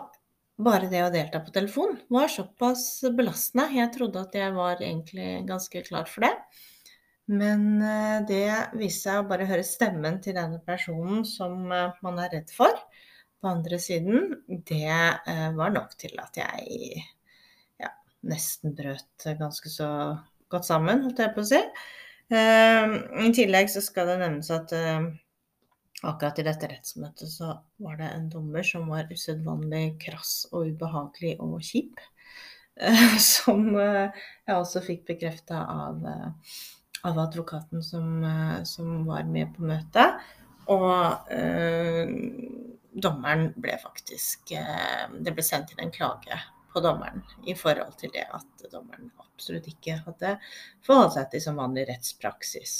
bare 0.61 0.89
det 0.91 1.05
å 1.05 1.13
delta 1.13 1.41
på 1.45 1.53
telefon 1.55 1.99
var 2.13 2.33
såpass 2.33 3.05
belastende. 3.17 3.69
Jeg 3.77 3.93
trodde 3.95 4.25
at 4.25 4.35
jeg 4.37 4.57
var 4.57 4.81
egentlig 4.81 5.45
ganske 5.49 5.85
klar 5.87 6.09
for 6.11 6.27
det. 6.27 6.33
Men 7.31 7.83
eh, 7.83 8.19
det 8.27 8.47
viste 8.75 9.07
seg 9.07 9.21
å 9.21 9.29
bare 9.31 9.47
høre 9.47 9.63
stemmen 9.67 10.19
til 10.23 10.35
denne 10.35 10.59
personen 10.67 11.23
som 11.29 11.71
eh, 11.71 11.93
man 12.03 12.19
er 12.19 12.33
redd 12.35 12.51
for, 12.51 12.75
på 13.41 13.51
andre 13.53 13.79
siden, 13.81 14.33
det 14.67 14.91
eh, 14.91 15.47
var 15.55 15.71
nok 15.77 15.95
til 16.01 16.17
at 16.19 16.41
jeg 16.41 17.05
ja, 17.79 17.93
nesten 18.27 18.75
brøt 18.75 19.29
ganske 19.39 19.71
så 19.71 19.91
godt 20.51 20.67
sammen, 20.67 21.05
holdt 21.07 21.23
jeg 21.23 21.35
på 21.37 21.45
å 21.45 21.51
si. 21.53 21.61
I 22.31 23.31
tillegg 23.35 23.71
så 23.73 23.81
skal 23.83 24.07
det 24.07 24.21
nevnes 24.21 24.51
at 24.55 24.71
akkurat 26.07 26.39
i 26.39 26.45
dette 26.47 26.69
rettsmøtet 26.71 27.31
så 27.33 27.57
var 27.83 27.97
det 27.99 28.07
en 28.07 28.29
dommer 28.31 28.63
som 28.67 28.87
var 28.91 29.11
usedvanlig 29.11 29.97
krass 30.03 30.45
og 30.53 30.71
ubehagelig 30.71 31.33
og 31.43 31.57
kjip. 31.67 31.99
Som 33.35 33.75
jeg 33.75 34.55
også 34.55 34.83
fikk 34.87 35.03
bekrefta 35.11 35.65
av 35.67 36.07
av 37.07 37.19
advokaten 37.19 37.83
som, 37.83 38.25
eh, 38.25 38.63
som, 38.65 39.05
var 39.07 39.25
med 39.25 39.55
på 39.57 39.65
møtet. 39.69 40.21
Og 40.71 41.33
eh, 41.33 42.11
dommeren 42.93 43.51
ble 43.57 43.77
faktisk 43.81 44.53
eh, 44.55 45.07
Det 45.11 45.33
ble 45.35 45.45
sendt 45.45 45.73
inn 45.75 45.87
en 45.87 45.95
klage 45.95 46.39
på 46.71 46.83
dommeren 46.85 47.25
i 47.51 47.57
forhold 47.59 47.97
til 47.99 48.13
det 48.15 48.27
at 48.31 48.67
dommeren 48.71 49.11
absolutt 49.19 49.67
ikke 49.71 49.97
hadde 50.05 50.37
forholdt 50.87 51.17
seg 51.17 51.31
til 51.33 51.43
som 51.43 51.59
vanlig 51.59 51.89
rettspraksis. 51.89 52.75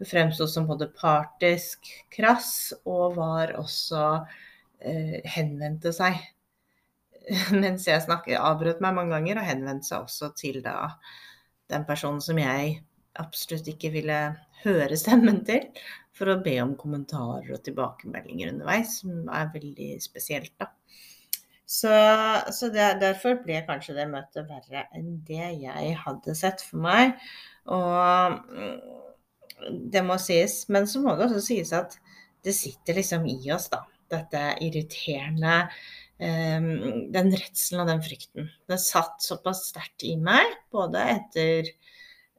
Hun 0.00 0.08
fremsto 0.08 0.48
som 0.50 0.66
både 0.66 0.88
partisk, 0.96 1.86
krass 2.10 2.72
og 2.88 3.18
var 3.20 3.54
også 3.60 4.04
eh, 4.80 5.20
henvendte 5.36 5.92
seg 5.94 6.18
mens 7.62 7.86
jeg 7.86 8.02
snakket, 8.02 8.40
avbrøt 8.40 8.80
meg 8.82 8.96
mange 8.96 9.14
ganger, 9.14 9.38
og 9.38 9.46
henvendte 9.46 9.92
seg 9.92 10.06
også 10.06 10.32
til 10.38 10.62
da 10.64 10.94
den 11.70 11.84
personen 11.86 12.22
som 12.24 12.38
jeg 12.40 12.80
absolutt 13.18 13.68
ikke 13.72 13.92
ville 13.94 14.18
høre 14.64 14.98
stemmen 14.98 15.42
til, 15.48 15.66
for 16.14 16.30
å 16.30 16.40
be 16.44 16.58
om 16.62 16.76
kommentarer 16.78 17.54
og 17.54 17.64
tilbakemeldinger 17.64 18.52
underveis, 18.52 19.00
som 19.00 19.30
er 19.32 19.50
veldig 19.54 19.94
spesielt, 20.04 20.52
da. 20.60 20.68
Så, 21.70 21.90
så 22.50 22.66
det, 22.74 22.96
derfor 22.98 23.36
ble 23.44 23.60
kanskje 23.62 23.94
det 23.94 24.08
møtet 24.10 24.48
verre 24.48 24.88
enn 24.96 25.20
det 25.28 25.52
jeg 25.62 25.92
hadde 26.00 26.34
sett 26.34 26.64
for 26.66 26.82
meg. 26.82 27.12
Og 27.70 28.40
det 29.94 30.02
må 30.02 30.16
sies. 30.18 30.64
Men 30.72 30.88
så 30.90 31.02
må 31.04 31.14
det 31.14 31.28
også 31.28 31.44
sies 31.44 31.70
at 31.76 31.94
det 32.44 32.56
sitter 32.56 32.98
liksom 32.98 33.26
i 33.30 33.38
oss, 33.54 33.68
da. 33.72 33.84
Dette 34.10 34.40
irriterende 34.66 35.54
um, 36.18 36.66
Den 37.14 37.30
redselen 37.30 37.84
og 37.84 37.92
den 37.92 38.02
frykten. 38.02 38.50
Det 38.66 38.80
satt 38.82 39.22
såpass 39.22 39.68
sterkt 39.70 40.02
i 40.08 40.16
meg, 40.18 40.58
både 40.74 41.04
etter 41.14 41.70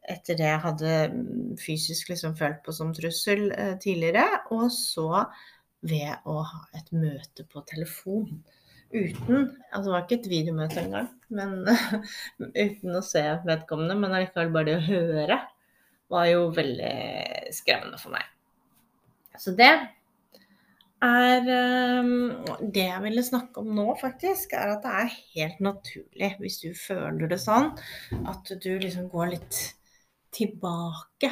etter 0.09 0.37
det 0.39 0.47
jeg 0.47 0.63
hadde 0.63 0.93
mm, 1.13 1.57
fysisk 1.61 2.09
liksom 2.09 2.33
følt 2.39 2.61
på 2.65 2.73
som 2.75 2.93
trussel 2.95 3.51
eh, 3.51 3.75
tidligere. 3.81 4.25
Og 4.55 4.67
så 4.73 5.25
ved 5.85 6.25
å 6.29 6.41
ha 6.45 6.63
et 6.77 6.91
møte 6.93 7.45
på 7.49 7.63
telefon. 7.69 8.41
Uten 8.91 9.53
Altså 9.71 9.85
det 9.87 9.93
var 9.93 10.03
ikke 10.03 10.17
et 10.19 10.29
videomøte 10.29 10.81
engang, 10.81 11.07
men 11.31 11.53
uten 12.65 12.97
å 12.97 13.05
se 13.05 13.23
vedkommende. 13.47 13.97
Men 13.97 14.17
allikevel 14.17 14.53
bare 14.53 14.71
det 14.71 14.77
å 14.81 14.85
høre 14.89 15.39
var 16.11 16.27
jo 16.27 16.51
veldig 16.55 16.93
skremmende 17.55 17.99
for 18.01 18.17
meg. 18.17 18.27
Så 19.39 19.53
det 19.55 19.71
er 21.01 21.47
um, 22.03 22.43
Det 22.59 22.83
jeg 22.83 23.01
ville 23.05 23.23
snakke 23.25 23.63
om 23.63 23.71
nå, 23.73 23.87
faktisk, 24.01 24.53
er 24.53 24.75
at 24.75 24.83
det 24.83 24.91
er 24.99 25.15
helt 25.37 25.61
naturlig, 25.63 26.33
hvis 26.43 26.59
du 26.61 26.75
føler 26.77 27.31
det 27.31 27.39
sånn, 27.41 27.71
at 28.29 28.51
du 28.61 28.69
liksom 28.75 29.07
går 29.09 29.31
litt 29.37 29.61
tilbake 30.35 31.31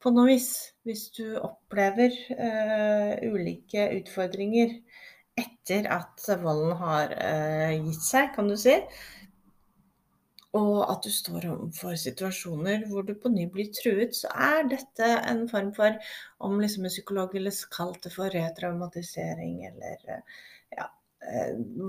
på 0.00 0.12
noe 0.14 0.30
vis. 0.32 0.50
Hvis 0.86 1.08
du 1.16 1.36
opplever 1.40 2.14
uh, 2.32 3.14
ulike 3.30 3.90
utfordringer 3.98 4.76
etter 5.40 5.88
at 5.92 6.28
volden 6.42 6.76
har 6.80 7.14
uh, 7.16 7.72
gitt 7.76 8.04
seg, 8.04 8.30
kan 8.36 8.48
du 8.50 8.56
si. 8.60 8.76
Og 10.58 10.78
at 10.82 11.04
du 11.06 11.12
står 11.14 11.44
overfor 11.52 11.94
situasjoner 12.00 12.88
hvor 12.90 13.04
du 13.06 13.12
på 13.14 13.30
ny 13.30 13.44
blir 13.52 13.68
truet, 13.74 14.16
så 14.18 14.32
er 14.34 14.64
dette 14.72 15.10
en 15.30 15.44
form 15.50 15.70
for, 15.76 15.98
om 16.42 16.56
liksom 16.58 16.88
en 16.88 16.94
psykolog 16.94 17.36
ville 17.36 17.52
kalt 17.70 18.00
det 18.06 18.10
for 18.16 18.32
retraumatisering 18.34 19.60
eller 19.68 20.16
uh, 20.16 20.40
ja, 20.74 20.88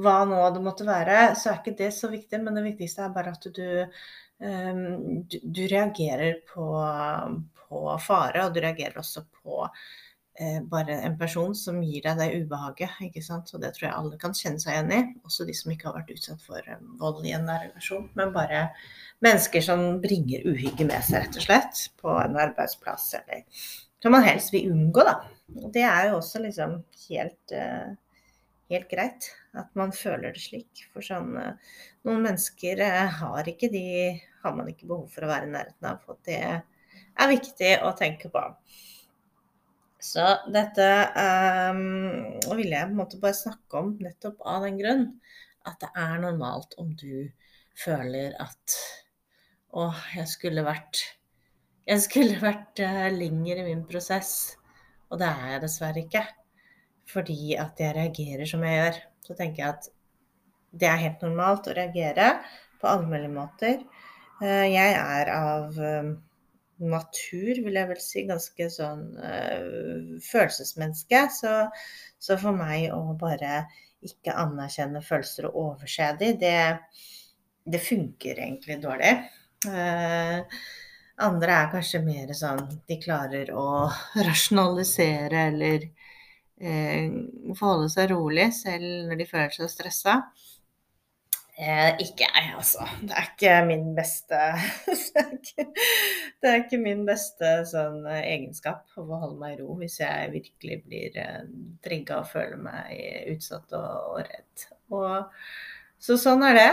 hva 0.04 0.18
nå 0.28 0.44
det 0.54 0.62
måtte 0.62 0.86
være, 0.86 1.32
så 1.40 1.54
er 1.54 1.62
ikke 1.62 1.78
det 1.80 1.94
så 1.96 2.12
viktig. 2.12 2.44
Men 2.44 2.60
det 2.60 2.68
viktigste 2.68 3.08
er 3.08 3.16
bare 3.16 3.34
at 3.34 3.48
du 3.56 3.66
du, 4.42 5.40
du 5.44 5.66
reagerer 5.70 6.40
på, 6.50 6.68
på, 7.62 7.82
fare, 8.02 8.46
og 8.46 8.56
du 8.56 8.62
reagerer 8.64 8.98
også 8.98 9.24
på 9.42 9.60
eh, 9.68 10.58
bare 10.72 10.98
en 11.06 11.18
person 11.20 11.54
som 11.58 11.82
gir 11.86 12.06
deg 12.08 12.18
det 12.18 12.42
ubehaget. 12.42 12.98
ikke 13.08 13.24
sant? 13.26 13.54
Og 13.54 13.62
det 13.62 13.74
tror 13.76 13.88
jeg 13.88 13.98
alle 14.00 14.20
kan 14.22 14.36
kjenne 14.38 14.64
seg 14.64 14.76
igjen 14.76 14.96
i. 14.98 15.02
Også 15.28 15.46
de 15.46 15.56
som 15.58 15.74
ikke 15.74 15.90
har 15.90 16.00
vært 16.00 16.14
utsatt 16.16 16.44
for 16.46 16.66
eh, 16.66 16.84
vold 17.02 17.24
i 17.28 17.36
en 17.38 17.48
nær 17.50 17.68
relasjon. 17.68 18.10
Men 18.18 18.34
bare 18.36 18.68
mennesker 19.22 19.66
som 19.66 19.86
bringer 20.02 20.48
uhygge 20.50 20.90
med 20.90 21.06
seg, 21.06 21.22
rett 21.22 21.38
og 21.38 21.46
slett, 21.46 21.86
på 22.02 22.18
en 22.18 22.40
arbeidsplass 22.42 23.12
eller 23.22 23.46
som 24.02 24.16
man 24.16 24.24
helst 24.26 24.50
vil 24.50 24.72
unngå, 24.74 25.04
da. 25.06 25.20
Og 25.62 25.68
det 25.76 25.84
er 25.86 26.08
jo 26.10 26.16
også 26.18 26.40
liksom 26.42 26.80
helt 27.04 27.54
eh, 27.54 27.92
helt 28.72 28.90
greit 28.92 29.32
at 29.58 29.72
man 29.76 29.92
føler 29.96 30.32
det 30.32 30.44
slik. 30.44 30.86
For 30.94 31.06
sånn 31.06 31.36
Noen 32.08 32.24
mennesker 32.26 32.82
har 33.22 33.50
ikke 33.50 33.70
de 33.74 33.86
har 34.42 34.56
man 34.58 34.70
ikke 34.72 34.90
behov 34.90 35.10
for 35.14 35.26
å 35.26 35.32
være 35.32 35.48
i 35.48 35.54
nærheten 35.54 35.88
av. 35.90 36.00
For 36.06 36.18
det 36.26 36.40
er 36.42 37.32
viktig 37.32 37.76
å 37.86 37.94
tenke 37.98 38.32
på. 38.34 38.42
Så 40.02 40.24
dette 40.50 40.88
um, 41.14 41.82
ville 42.58 42.74
jeg 42.74 42.88
på 42.88 42.90
en 42.90 42.98
måte 42.98 43.22
bare 43.22 43.38
snakke 43.38 43.84
om 43.84 43.94
nettopp 44.02 44.42
av 44.50 44.66
den 44.66 44.80
grunn 44.82 45.04
at 45.70 45.78
det 45.84 45.92
er 45.94 46.16
normalt 46.24 46.74
om 46.82 46.96
du 46.98 47.30
føler 47.78 48.34
at 48.42 48.78
å, 49.78 49.92
jeg 50.16 50.26
skulle 50.32 50.66
vært 50.66 51.04
jeg 51.86 52.02
skulle 52.02 52.42
vært 52.42 52.82
uh, 52.82 53.08
lenger 53.14 53.62
i 53.62 53.68
min 53.68 53.86
prosess, 53.90 54.56
og 55.12 55.22
det 55.22 55.30
er 55.30 55.56
jeg 55.56 55.64
dessverre 55.68 56.02
ikke. 56.06 56.26
Fordi 57.12 57.56
at 57.60 57.82
jeg 57.82 57.96
reagerer 57.98 58.48
som 58.48 58.62
jeg 58.66 58.78
gjør. 58.78 59.00
Så 59.26 59.36
tenker 59.38 59.64
jeg 59.64 59.76
at 59.76 59.90
det 60.72 60.90
er 60.90 61.04
helt 61.04 61.24
normalt 61.26 61.70
å 61.70 61.76
reagere 61.78 62.34
på 62.82 62.90
alle 62.90 63.08
mulige 63.10 63.34
måter. 63.34 63.82
Eh, 64.42 64.68
jeg 64.74 64.98
er 64.98 65.32
av 65.36 65.80
eh, 65.80 66.12
natur, 66.82 67.62
vil 67.66 67.78
jeg 67.78 67.90
vel 67.92 68.02
si, 68.02 68.24
ganske 68.30 68.68
sånn 68.74 69.04
uh, 69.22 70.18
følelsesmenneske. 70.26 71.24
Så, 71.36 71.56
så, 72.18 72.38
for 72.42 72.58
meg 72.58 72.90
å 72.96 73.16
bare 73.20 73.66
ikke 74.02 74.34
anerkjenne 74.34 75.04
følelser 75.06 75.50
og 75.52 75.60
overse 75.66 76.08
dem, 76.20 76.40
det, 76.42 76.56
det 77.70 77.84
funker 77.86 78.42
egentlig 78.42 78.80
dårlig. 78.82 79.14
Eh, 79.70 80.62
andre 81.22 81.54
er 81.54 81.68
kanskje 81.70 82.02
mer 82.02 82.32
sånn 82.34 82.64
de 82.90 82.98
klarer 83.02 83.52
å 83.54 83.66
rasjonalisere 84.28 85.46
eller 85.52 85.86
eh, 85.86 87.14
forholde 87.54 87.92
seg 87.94 88.10
rolig 88.16 88.50
selv 88.58 89.12
når 89.12 89.22
de 89.22 89.30
føler 89.30 89.54
seg 89.60 89.70
stressa. 89.70 90.18
Eh, 91.62 91.92
ikke 92.02 92.26
jeg, 92.26 92.54
altså. 92.58 92.86
Det 93.06 93.14
er 93.14 93.28
ikke 93.28 93.58
min 93.68 93.92
beste 93.94 94.38
det, 96.42 96.48
er 96.50 96.56
ikke, 96.64 96.80
min 96.82 97.04
beste 97.06 97.52
sånn 97.70 98.00
eh, 98.10 98.24
egenskap 98.32 98.96
å 98.98 99.06
holde 99.06 99.38
meg 99.38 99.54
i 99.54 99.60
ro 99.60 99.76
hvis 99.78 100.00
jeg 100.02 100.32
virkelig 100.34 100.80
blir 100.88 101.20
eh, 101.22 101.44
trigga 101.86 102.24
og 102.24 102.32
føler 102.32 102.58
meg 102.66 102.96
utsatt 103.36 103.78
og, 103.78 104.16
og 104.16 104.24
redd. 104.26 104.66
Og, 104.98 105.44
så 106.02 106.18
sånn 106.18 106.42
er 106.48 106.58
det. 106.58 106.72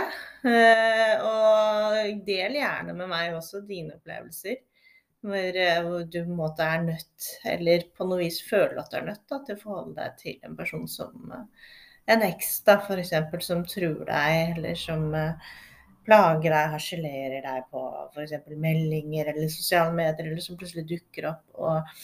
Eh, 0.49 1.21
og 1.21 2.25
del 2.25 2.57
gjerne 2.57 2.95
med 2.97 3.11
meg 3.11 3.37
også 3.37 3.61
dine 3.67 3.93
opplevelser. 3.99 4.57
Hvor, 5.21 5.59
eh, 5.67 5.81
hvor 5.85 6.07
du 6.07 6.17
på 6.17 6.31
en 6.31 6.39
måte 6.39 6.65
er 6.65 6.81
nødt, 6.87 7.27
eller 7.53 7.85
på 7.93 8.07
noe 8.09 8.23
vis 8.23 8.39
føler 8.47 8.79
at 8.79 8.89
du 8.89 8.97
er 8.97 9.05
nødt 9.11 9.25
da, 9.29 9.43
til 9.43 9.57
å 9.57 9.61
forholde 9.61 9.99
deg 9.99 10.17
til 10.21 10.47
en 10.47 10.57
person 10.57 10.89
som 10.89 11.35
eh, 11.35 11.69
en 12.05 12.23
eks 12.25 12.61
da, 12.67 12.77
f.eks. 12.79 13.13
som 13.45 13.65
truer 13.67 14.05
deg, 14.07 14.55
eller 14.57 14.77
som 14.79 15.09
uh, 15.13 15.51
plager 16.07 16.53
deg, 16.53 16.73
harselerer 16.73 17.45
deg 17.45 17.67
på 17.73 17.83
f.eks. 18.13 18.33
meldinger 18.55 19.31
eller 19.33 19.51
sosiale 19.53 19.93
medier, 19.95 20.31
eller 20.31 20.43
som 20.43 20.57
plutselig 20.59 20.87
dukker 20.89 21.29
opp. 21.33 21.43
Og, 21.59 21.99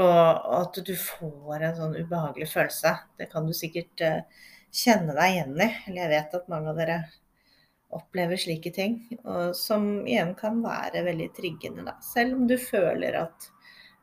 og, 0.00 0.50
at 0.60 0.80
du 0.86 0.94
får 1.00 1.68
en 1.68 1.78
sånn 1.80 1.98
ubehagelig 1.98 2.50
følelse. 2.52 2.94
Det 3.18 3.30
kan 3.32 3.48
du 3.48 3.54
sikkert 3.56 4.06
uh, 4.06 4.46
kjenne 4.72 5.16
deg 5.16 5.34
igjen 5.34 5.56
i. 5.58 5.70
Eller 5.88 6.02
jeg 6.04 6.14
vet 6.14 6.38
at 6.40 6.52
mange 6.52 6.72
av 6.72 6.80
dere 6.80 7.00
opplever 7.96 8.40
slike 8.40 8.72
ting. 8.76 8.96
Og 9.24 9.52
som 9.58 9.90
igjen 10.04 10.32
kan 10.38 10.62
være 10.64 11.04
veldig 11.06 11.28
triggende, 11.36 11.86
da. 11.86 11.98
Selv 12.04 12.38
om 12.38 12.48
du 12.48 12.58
føler 12.60 13.20
at 13.26 13.52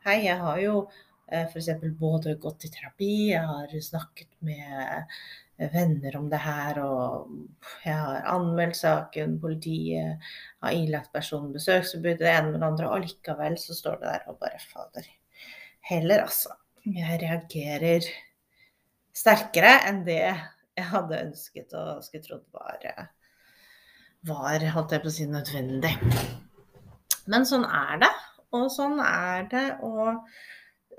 Hei, 0.03 0.17
jeg 0.25 0.35
har 0.35 0.57
jo 0.59 0.79
Eh, 0.81 1.12
F.eks. 1.33 1.69
både 1.99 2.35
gått 2.41 2.67
i 2.67 2.71
terapi, 2.73 3.13
jeg 3.31 3.45
har 3.47 3.73
snakket 3.87 4.29
med 4.45 4.75
eh, 4.83 5.69
venner 5.73 6.17
om 6.19 6.29
det 6.29 6.41
her, 6.43 6.79
og 6.83 7.31
jeg 7.85 7.97
har 7.97 8.27
anmeldt 8.33 8.77
saken, 8.77 9.39
politiet 9.41 10.29
har 10.63 10.77
ilagt 10.77 11.13
personen 11.15 11.53
besøksforbud, 11.55 12.19
det 12.21 12.31
ene 12.31 12.51
med 12.51 12.59
det 12.61 12.69
andre, 12.69 12.91
og 12.91 13.05
likevel 13.07 13.57
så 13.61 13.77
står 13.77 14.01
det 14.01 14.11
der 14.11 14.29
og 14.31 14.39
bare 14.43 14.61
fader. 14.61 15.09
Heller, 15.89 16.27
altså. 16.27 16.53
Jeg 16.83 17.21
reagerer 17.21 18.07
sterkere 19.15 19.77
enn 19.87 20.01
det 20.03 20.19
jeg 20.23 20.87
hadde 20.89 21.21
ønsket 21.29 21.75
og 21.79 22.01
skulle 22.03 22.25
trodd 22.25 22.43
var, 22.51 23.05
var 24.27 24.65
holdt 24.75 24.95
jeg 24.95 25.03
på 25.03 25.11
å 25.11 25.13
si, 25.15 25.27
nødvendig. 25.29 25.93
Men 27.31 27.47
sånn 27.47 27.65
er 27.67 28.01
det. 28.03 28.11
Og 28.53 28.67
sånn 28.73 28.99
er 29.01 29.47
det 29.49 29.63
å 29.85 30.09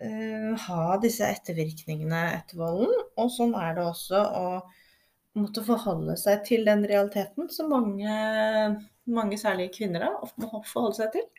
uh, 0.00 0.64
ha 0.66 0.96
disse 1.02 1.26
ettervirkningene 1.26 2.22
etter 2.38 2.60
volden. 2.60 2.94
Og 3.20 3.30
sånn 3.34 3.54
er 3.58 3.76
det 3.76 3.86
også 3.86 4.24
å 4.24 4.48
måtte 5.38 5.64
forholde 5.66 6.16
seg 6.20 6.44
til 6.46 6.66
den 6.66 6.84
realiteten 6.86 7.48
som 7.50 7.72
mange, 7.72 8.18
mange 9.10 9.38
særlig 9.40 9.72
kvinner 9.74 10.06
da, 10.06 10.12
ofte 10.22 10.46
må 10.46 10.62
forholde 10.62 11.00
seg 11.02 11.16
til 11.16 11.30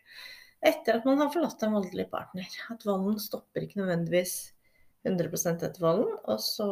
etter 0.66 0.98
at 0.98 1.06
man 1.06 1.22
har 1.22 1.32
forlatt 1.34 1.64
en 1.66 1.76
voldelig 1.78 2.08
partner. 2.12 2.50
At 2.74 2.86
volden 2.88 3.20
stopper 3.22 3.66
ikke 3.66 3.82
nødvendigvis 3.82 4.36
100 5.06 5.56
etter 5.56 5.82
volden. 5.82 6.14
Og 6.26 6.42
så 6.42 6.70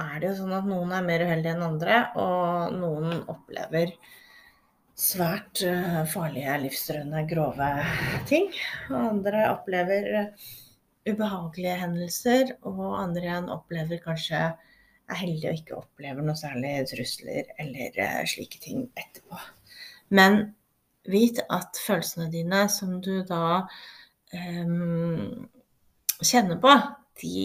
er 0.00 0.16
det 0.20 0.30
jo 0.30 0.38
sånn 0.42 0.56
at 0.56 0.68
noen 0.68 0.92
er 0.94 1.06
mer 1.06 1.24
uheldige 1.26 1.54
enn 1.56 1.66
andre, 1.66 2.00
og 2.20 2.76
noen 2.76 3.22
opplever 3.32 3.94
svært 5.00 5.62
uh, 5.64 6.02
farlige, 6.12 6.58
livstruende, 6.66 7.24
grove 7.30 7.70
ting. 8.28 8.50
Og 8.90 8.98
andre 9.00 9.46
opplever 9.54 10.10
uh, 10.20 10.50
ubehagelige 11.08 11.76
hendelser, 11.80 12.54
og 12.66 12.98
andre 13.00 13.24
igjen 13.24 13.50
opplever 13.52 14.02
kanskje 14.04 14.40
er 15.10 15.18
heldige 15.18 15.50
og 15.50 15.60
ikke 15.60 15.78
opplever 15.78 16.24
noe 16.24 16.38
særlig 16.38 16.74
trusler 16.90 17.48
eller 17.62 17.96
uh, 17.98 18.22
slike 18.28 18.60
ting 18.62 18.86
etterpå. 18.98 19.38
Men 20.14 20.40
vit 21.10 21.40
at 21.50 21.80
følelsene 21.86 22.30
dine 22.32 22.66
som 22.72 22.98
du 23.02 23.22
da 23.26 23.64
um, 24.34 25.48
kjenner 26.20 26.60
på, 26.62 26.74
de 27.22 27.40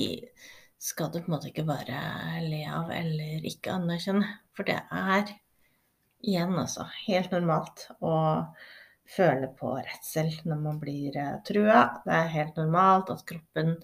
skal 0.85 1.09
du 1.09 1.19
på 1.21 1.29
en 1.29 1.35
måte 1.37 1.49
ikke 1.49 1.65
bare 1.67 2.43
le 2.45 2.61
av 2.69 2.91
eller 2.93 3.45
ikke 3.47 3.73
anerkjenne. 3.73 4.27
For 4.55 4.67
det 4.67 4.77
er 4.93 5.31
igjen 6.25 6.53
altså 6.59 6.85
helt 7.05 7.33
normalt. 7.33 7.87
Og 8.01 8.45
føle 9.09 9.49
på 9.59 9.73
redsel 9.77 10.31
når 10.47 10.61
man 10.61 10.79
blir 10.81 11.17
eh, 11.19 11.35
trua. 11.47 11.81
Det 12.05 12.15
er 12.15 12.33
helt 12.35 12.59
normalt 12.59 13.11
at 13.13 13.25
kroppen 13.27 13.75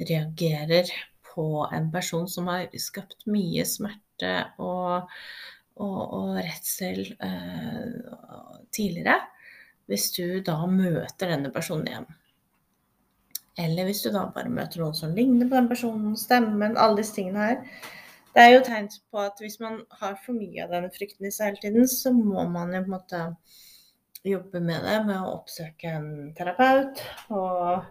reagerer 0.00 0.90
på 1.32 1.66
en 1.72 1.90
person 1.92 2.28
som 2.28 2.48
har 2.50 2.68
skapt 2.80 3.26
mye 3.30 3.64
smerte 3.68 4.32
og, 4.62 5.10
og, 5.76 5.98
og 6.18 6.30
redsel 6.40 7.02
eh, 7.14 7.90
tidligere. 8.72 9.20
Hvis 9.86 10.10
du 10.16 10.40
da 10.42 10.58
møter 10.66 11.30
denne 11.30 11.52
personen 11.54 11.86
igjen. 11.86 12.08
Eller 13.56 13.86
hvis 13.88 14.02
du 14.04 14.10
da 14.12 14.26
bare 14.34 14.50
møter 14.52 14.82
noen 14.82 14.96
som 14.96 15.14
ligner 15.16 15.48
på 15.48 15.56
den 15.56 15.68
personen, 15.70 16.16
stemmen, 16.18 16.74
alle 16.76 17.00
disse 17.00 17.14
tingene 17.16 17.46
her. 17.46 17.84
Det 18.36 18.42
er 18.42 18.50
jo 18.52 18.64
tegn 18.66 18.90
på 19.14 19.22
at 19.22 19.38
hvis 19.40 19.60
man 19.62 19.78
har 20.00 20.18
for 20.20 20.36
mye 20.36 20.66
av 20.66 20.74
denne 20.74 20.90
frykten 20.92 21.24
i 21.24 21.30
seg 21.32 21.54
hele 21.54 21.62
tiden, 21.62 21.86
så 21.88 22.12
må 22.12 22.44
man 22.52 22.74
jo 22.74 22.82
på 22.82 22.90
en 22.90 22.96
måte 22.96 23.20
jobbe 24.24 24.60
med 24.62 24.84
det 24.86 24.96
med 25.06 25.18
å 25.20 25.34
oppsøke 25.36 25.92
en 25.98 26.08
terapeut 26.36 27.02
og 27.34 27.84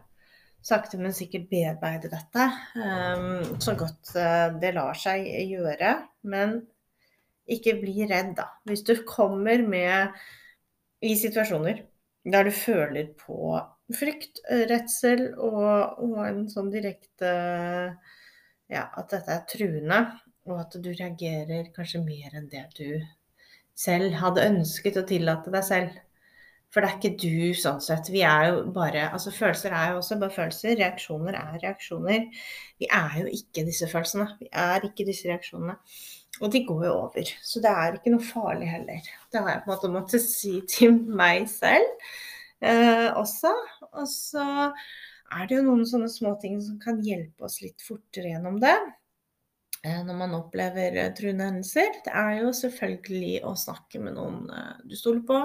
sakte, 0.65 0.97
men 0.97 1.13
sikkert 1.13 1.49
bearbeide 1.51 2.09
dette 2.09 2.47
um, 2.79 3.59
så 3.61 3.75
godt 3.77 4.15
uh, 4.17 4.55
det 4.61 4.73
lar 4.75 4.97
seg 4.97 5.27
gjøre. 5.45 5.91
Men 6.25 6.57
ikke 7.45 7.77
bli 7.77 8.07
redd, 8.09 8.33
da. 8.39 8.49
Hvis 8.65 8.83
du 8.87 8.95
kommer 9.05 9.61
med 9.61 10.15
i 11.05 11.13
situasjoner 11.19 11.83
der 12.25 12.47
du 12.47 12.53
føler 12.55 13.11
på 13.19 13.53
frykt, 13.93 14.41
redsel 14.49 15.27
og, 15.35 15.99
og 16.01 16.21
en 16.25 16.45
sånn 16.49 16.71
direkte 16.73 17.33
Ja, 18.65 18.87
at 18.97 19.11
dette 19.13 19.29
er 19.29 19.43
truende, 19.45 19.99
og 20.49 20.63
at 20.63 20.73
du 20.81 20.89
reagerer 20.89 21.67
kanskje 21.75 22.01
mer 22.01 22.33
enn 22.33 22.47
det 22.49 22.63
du 22.79 22.87
selv 23.77 24.15
hadde 24.17 24.47
ønsket 24.49 24.97
å 24.97 25.05
tillate 25.05 25.53
deg 25.53 25.67
selv. 25.67 25.99
For 26.73 26.83
det 26.83 26.89
er 26.89 26.97
ikke 26.97 27.21
du 27.21 27.55
sånn 27.55 27.79
sett. 27.83 28.09
Vi 28.11 28.21
er 28.27 28.49
jo 28.49 28.65
bare 28.75 29.07
Altså 29.13 29.31
følelser 29.31 29.75
er 29.75 29.93
jo 29.93 30.01
også 30.01 30.17
bare 30.19 30.35
følelser. 30.35 30.75
Reaksjoner 30.79 31.37
er 31.39 31.57
reaksjoner. 31.63 32.27
Vi 32.81 32.89
er 32.91 33.17
jo 33.21 33.31
ikke 33.39 33.63
disse 33.67 33.87
følelsene. 33.91 34.27
Vi 34.41 34.49
er 34.51 34.87
ikke 34.89 35.07
disse 35.07 35.29
reaksjonene. 35.29 35.77
Og 36.43 36.51
de 36.51 36.65
går 36.67 36.85
jo 36.89 36.93
over. 37.05 37.31
Så 37.47 37.61
det 37.63 37.71
er 37.71 37.95
ikke 37.95 38.11
noe 38.11 38.27
farlig 38.27 38.67
heller. 38.67 39.11
Det 39.31 39.39
har 39.41 39.53
jeg 39.53 39.63
på 39.63 39.69
en 39.69 39.75
måte 39.75 39.91
måttet 39.93 40.25
si 40.25 40.57
til 40.67 40.97
meg 41.07 41.47
selv 41.51 41.87
eh, 42.59 43.07
også. 43.15 43.53
Og 43.93 44.07
så 44.11 44.45
er 45.35 45.47
det 45.47 45.57
jo 45.57 45.65
noen 45.69 45.87
sånne 45.87 46.11
små 46.11 46.35
ting 46.41 46.59
som 46.63 46.77
kan 46.81 46.99
hjelpe 47.03 47.47
oss 47.47 47.61
litt 47.63 47.81
fortere 47.83 48.33
gjennom 48.33 48.59
det 48.61 48.75
eh, 49.85 50.01
når 50.05 50.19
man 50.19 50.37
opplever 50.37 50.99
truende 51.17 51.49
hendelser. 51.49 52.01
Det 52.05 52.13
er 52.13 52.41
jo 52.41 52.53
selvfølgelig 52.55 53.39
å 53.47 53.55
snakke 53.59 54.03
med 54.03 54.17
noen 54.19 54.45
eh, 54.51 54.71
du 54.83 54.95
stoler 54.99 55.23
på. 55.27 55.41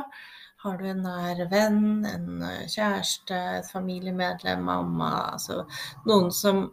Har 0.61 0.77
du 0.77 0.91
en 0.91 0.99
nær 1.01 1.39
venn, 1.49 2.05
en 2.05 2.43
eh, 2.45 2.67
kjæreste, 2.69 3.37
et 3.61 3.69
familiemedlem, 3.73 4.67
mamma 4.67 5.11
Altså 5.31 5.63
noen 6.05 6.29
som 6.37 6.67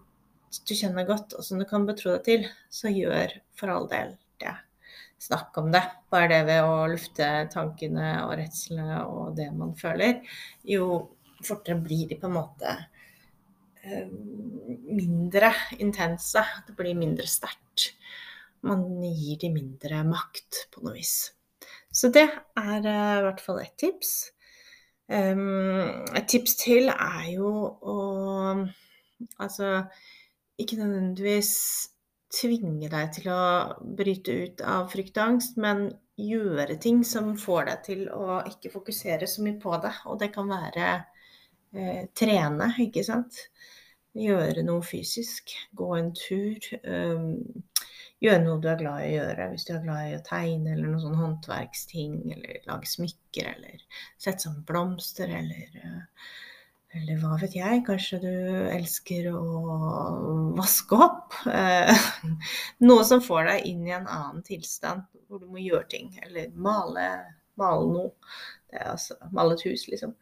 du 0.67 0.73
kjenner 0.75 1.07
godt, 1.07 1.37
og 1.37 1.45
som 1.45 1.61
du 1.61 1.63
kan 1.69 1.85
betro 1.87 2.17
deg 2.17 2.25
til, 2.25 2.47
så 2.67 2.91
gjør 2.91 3.37
for 3.55 3.71
all 3.71 3.87
del 3.91 4.11
det. 4.43 4.55
Snakk 5.23 5.55
om 5.61 5.71
det. 5.71 5.83
Bare 6.11 6.27
det 6.33 6.41
ved 6.49 6.67
å 6.67 6.83
lufte 6.91 7.29
tankene 7.53 8.09
og 8.25 8.35
redslene 8.41 8.99
og 9.07 9.31
det 9.39 9.47
man 9.55 9.71
føler, 9.79 10.19
jo 10.67 11.07
fortere 11.45 11.79
blir 11.79 12.11
de 12.11 12.19
på 12.19 12.27
en 12.27 12.37
måte 12.37 12.75
eh, 13.83 14.11
mindre 14.91 15.53
intense. 15.79 16.43
Det 16.67 16.75
blir 16.75 16.97
mindre 16.99 17.27
sterkt. 17.29 17.93
Man 18.67 18.83
gir 19.05 19.39
de 19.41 19.53
mindre 19.53 20.03
makt 20.07 20.65
på 20.73 20.83
noe 20.83 20.97
vis. 20.97 21.17
Så 21.97 22.11
det 22.13 22.27
er 22.29 22.85
uh, 22.85 23.17
i 23.17 23.25
hvert 23.25 23.41
fall 23.41 23.61
et 23.63 23.73
tips. 23.79 24.13
Um, 25.07 26.03
et 26.17 26.27
tips 26.29 26.57
til 26.59 26.91
er 26.91 27.29
jo 27.31 27.51
å 27.81 27.97
altså 29.41 29.69
ikke 30.61 30.77
nødvendigvis 30.77 31.53
tvinge 32.33 32.89
deg 32.91 33.13
til 33.15 33.29
å 33.31 33.41
bryte 33.97 34.35
ut 34.43 34.63
av 34.67 34.89
frykt 34.91 35.17
og 35.17 35.23
angst, 35.23 35.57
men 35.61 35.87
gjøre 36.17 36.79
ting 36.81 37.03
som 37.05 37.35
får 37.39 37.69
deg 37.69 37.83
til 37.85 38.03
å 38.13 38.41
ikke 38.49 38.73
fokusere 38.73 39.29
så 39.29 39.45
mye 39.45 39.57
på 39.61 39.77
det. 39.83 39.93
Og 40.09 40.19
det 40.21 40.31
kan 40.35 40.49
være 40.49 40.87
eh, 41.77 42.03
trene, 42.17 42.71
ikke 42.87 43.05
sant. 43.05 43.39
Gjøre 44.17 44.65
noe 44.65 44.81
fysisk. 44.85 45.53
Gå 45.77 45.91
en 45.99 46.11
tur. 46.17 46.69
Um, 46.83 47.63
gjøre 48.23 48.43
noe 48.43 48.61
du 48.63 48.67
er 48.71 48.81
glad 48.81 49.05
i 49.05 49.11
å 49.11 49.15
gjøre. 49.21 49.47
Hvis 49.53 49.67
du 49.67 49.73
er 49.75 49.85
glad 49.85 50.09
i 50.09 50.17
å 50.17 50.25
tegne 50.25 50.73
eller 50.73 50.89
noen 50.89 51.03
sånn 51.05 51.21
håndverksting, 51.21 52.19
eller 52.35 52.59
lage 52.69 52.91
smykker, 52.91 53.53
eller 53.55 54.03
sette 54.17 54.47
sammen 54.47 54.65
blomster, 54.67 55.31
eller 55.41 55.81
uh, 55.83 56.29
eller 56.95 57.19
hva 57.19 57.35
vet 57.41 57.55
jeg, 57.57 57.81
kanskje 57.87 58.19
du 58.23 58.33
elsker 58.71 59.27
å 59.35 59.41
vaske 60.57 60.99
opp. 61.07 61.35
Eh, 61.51 62.07
noe 62.87 63.03
som 63.07 63.23
får 63.23 63.49
deg 63.51 63.67
inn 63.71 63.83
i 63.87 63.95
en 63.95 64.07
annen 64.07 64.45
tilstand, 64.45 65.03
hvor 65.27 65.41
du 65.43 65.49
må 65.51 65.61
gjøre 65.61 65.87
ting. 65.91 66.13
Eller 66.23 66.53
male, 66.55 67.09
male 67.59 67.89
noe. 67.91 68.37
Det 68.67 68.79
er 68.79 68.93
altså 68.93 69.17
male 69.35 69.57
et 69.57 69.65
hus, 69.67 69.85
liksom. 69.91 70.15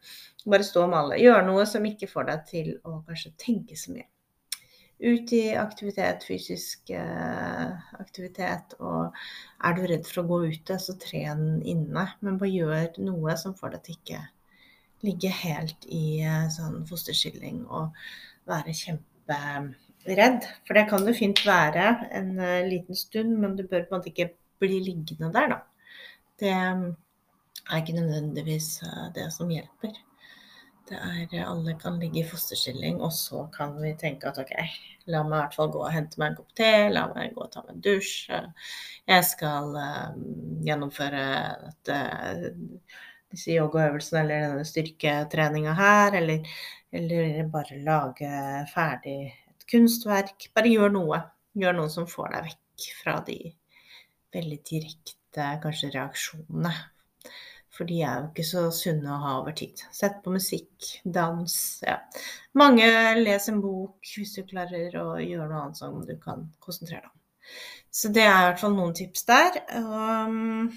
Bare 0.46 0.66
stå 0.66 0.84
og 0.84 0.92
male. 0.92 1.20
Gjøre 1.22 1.46
noe 1.46 1.64
som 1.70 1.86
ikke 1.86 2.10
får 2.10 2.28
deg 2.32 2.44
til 2.50 2.74
å 2.82 2.98
kanskje 3.06 3.34
tenke 3.40 3.78
så 3.78 3.94
mye. 3.94 4.08
Ut 4.96 5.32
i 5.36 5.42
aktivitet, 5.60 6.24
fysisk 6.24 6.90
eh, 6.96 7.72
aktivitet. 8.00 8.76
Og 8.80 9.12
er 9.68 9.76
du 9.76 9.82
redd 9.84 10.06
for 10.08 10.22
å 10.22 10.28
gå 10.30 10.38
ute, 10.54 10.78
så 10.80 10.96
tren 11.00 11.60
inne. 11.68 12.06
Men 12.24 12.38
bare 12.40 12.52
gjør 12.52 12.96
noe 13.04 13.36
som 13.40 13.56
får 13.58 13.76
deg 13.76 13.84
til 13.84 13.98
ikke 13.98 14.22
ligge 15.04 15.32
helt 15.42 15.84
i 15.92 16.22
eh, 16.24 16.46
sånn 16.54 16.86
fosterskilling 16.88 17.66
og 17.66 17.92
være 18.48 18.72
kjemperedd. 18.78 20.48
For 20.64 20.80
det 20.80 20.86
kan 20.88 21.04
jo 21.04 21.16
fint 21.18 21.44
være 21.44 21.90
en 22.16 22.32
uh, 22.40 22.64
liten 22.64 22.96
stund, 22.96 23.36
men 23.42 23.58
du 23.58 23.66
bør 23.66 23.84
på 23.84 23.92
en 23.92 23.98
måte 23.98 24.12
ikke 24.14 24.30
bli 24.62 24.80
liggende 24.80 25.28
der, 25.34 25.52
da. 25.52 25.60
Det 26.40 26.52
er 26.54 27.80
ikke 27.80 27.96
nødvendigvis 27.98 28.68
det 29.16 29.26
som 29.34 29.50
hjelper. 29.50 29.92
Det 30.86 30.98
er 31.02 31.40
Alle 31.42 31.74
kan 31.80 31.98
ligge 31.98 32.20
i 32.20 32.28
fosterstilling, 32.28 33.00
og 33.02 33.10
så 33.12 33.46
kan 33.54 33.74
vi 33.80 33.90
tenke 33.98 34.28
at 34.30 34.38
OK, 34.38 34.52
la 35.10 35.24
meg 35.26 35.34
i 35.34 35.40
hvert 35.40 35.56
fall 35.58 35.72
gå 35.74 35.80
og 35.82 35.90
hente 35.90 36.20
meg 36.22 36.30
en 36.30 36.38
kopp 36.38 36.52
te, 36.58 36.70
la 36.92 37.08
meg 37.10 37.34
gå 37.34 37.42
og 37.42 37.50
ta 37.50 37.64
meg 37.64 37.74
en 37.74 37.82
dusj. 37.82 38.12
Jeg 39.10 39.26
skal 39.26 39.74
uh, 39.74 40.14
gjennomføre 40.66 41.24
dette 41.64 41.98
disse 43.32 43.56
yogaøvelsene 43.56 44.22
eller 44.22 44.46
denne 44.46 44.66
styrketreninga 44.68 45.74
her, 45.76 46.16
eller, 46.20 46.56
eller, 46.94 47.42
bare 47.50 47.82
lage 47.82 48.30
ferdig 48.70 49.18
et 49.26 49.66
kunstverk. 49.70 50.50
Bare 50.54 50.70
gjør 50.70 50.94
noe. 50.94 51.22
Gjør 51.56 51.80
noe 51.80 51.90
som 51.92 52.06
får 52.10 52.34
deg 52.36 52.50
vekk 52.50 52.90
fra 53.00 53.20
de 53.26 53.40
veldig 54.36 54.60
direkte 54.70 55.50
kanskje 55.62 55.90
reaksjonene. 55.96 56.72
For 57.76 57.88
de 57.88 58.00
er 58.00 58.22
jo 58.22 58.30
ikke 58.30 58.46
så 58.48 58.64
sunne 58.72 59.12
å 59.12 59.20
ha 59.20 59.34
over 59.42 59.52
tid. 59.56 59.82
Sett 59.92 60.22
på 60.24 60.32
musikk, 60.32 60.88
dans. 61.04 61.56
Ja. 61.84 61.98
Mange 62.56 62.88
leser 63.20 63.52
en 63.52 63.62
bok 63.64 64.14
hvis 64.16 64.32
du 64.38 64.46
klarer 64.48 64.96
å 65.02 65.06
gjøre 65.20 65.50
noe 65.50 65.62
annet 65.66 65.80
som 65.82 66.00
du 66.08 66.14
kan 66.22 66.48
konsentrere 66.64 67.04
deg 67.04 67.12
om. 67.12 67.22
Så 67.92 68.10
det 68.12 68.24
er 68.26 68.38
i 68.40 68.46
hvert 68.48 68.62
fall 68.62 68.74
noen 68.76 68.96
tips 68.96 69.26
der. 69.28 69.60
Um, 69.76 70.72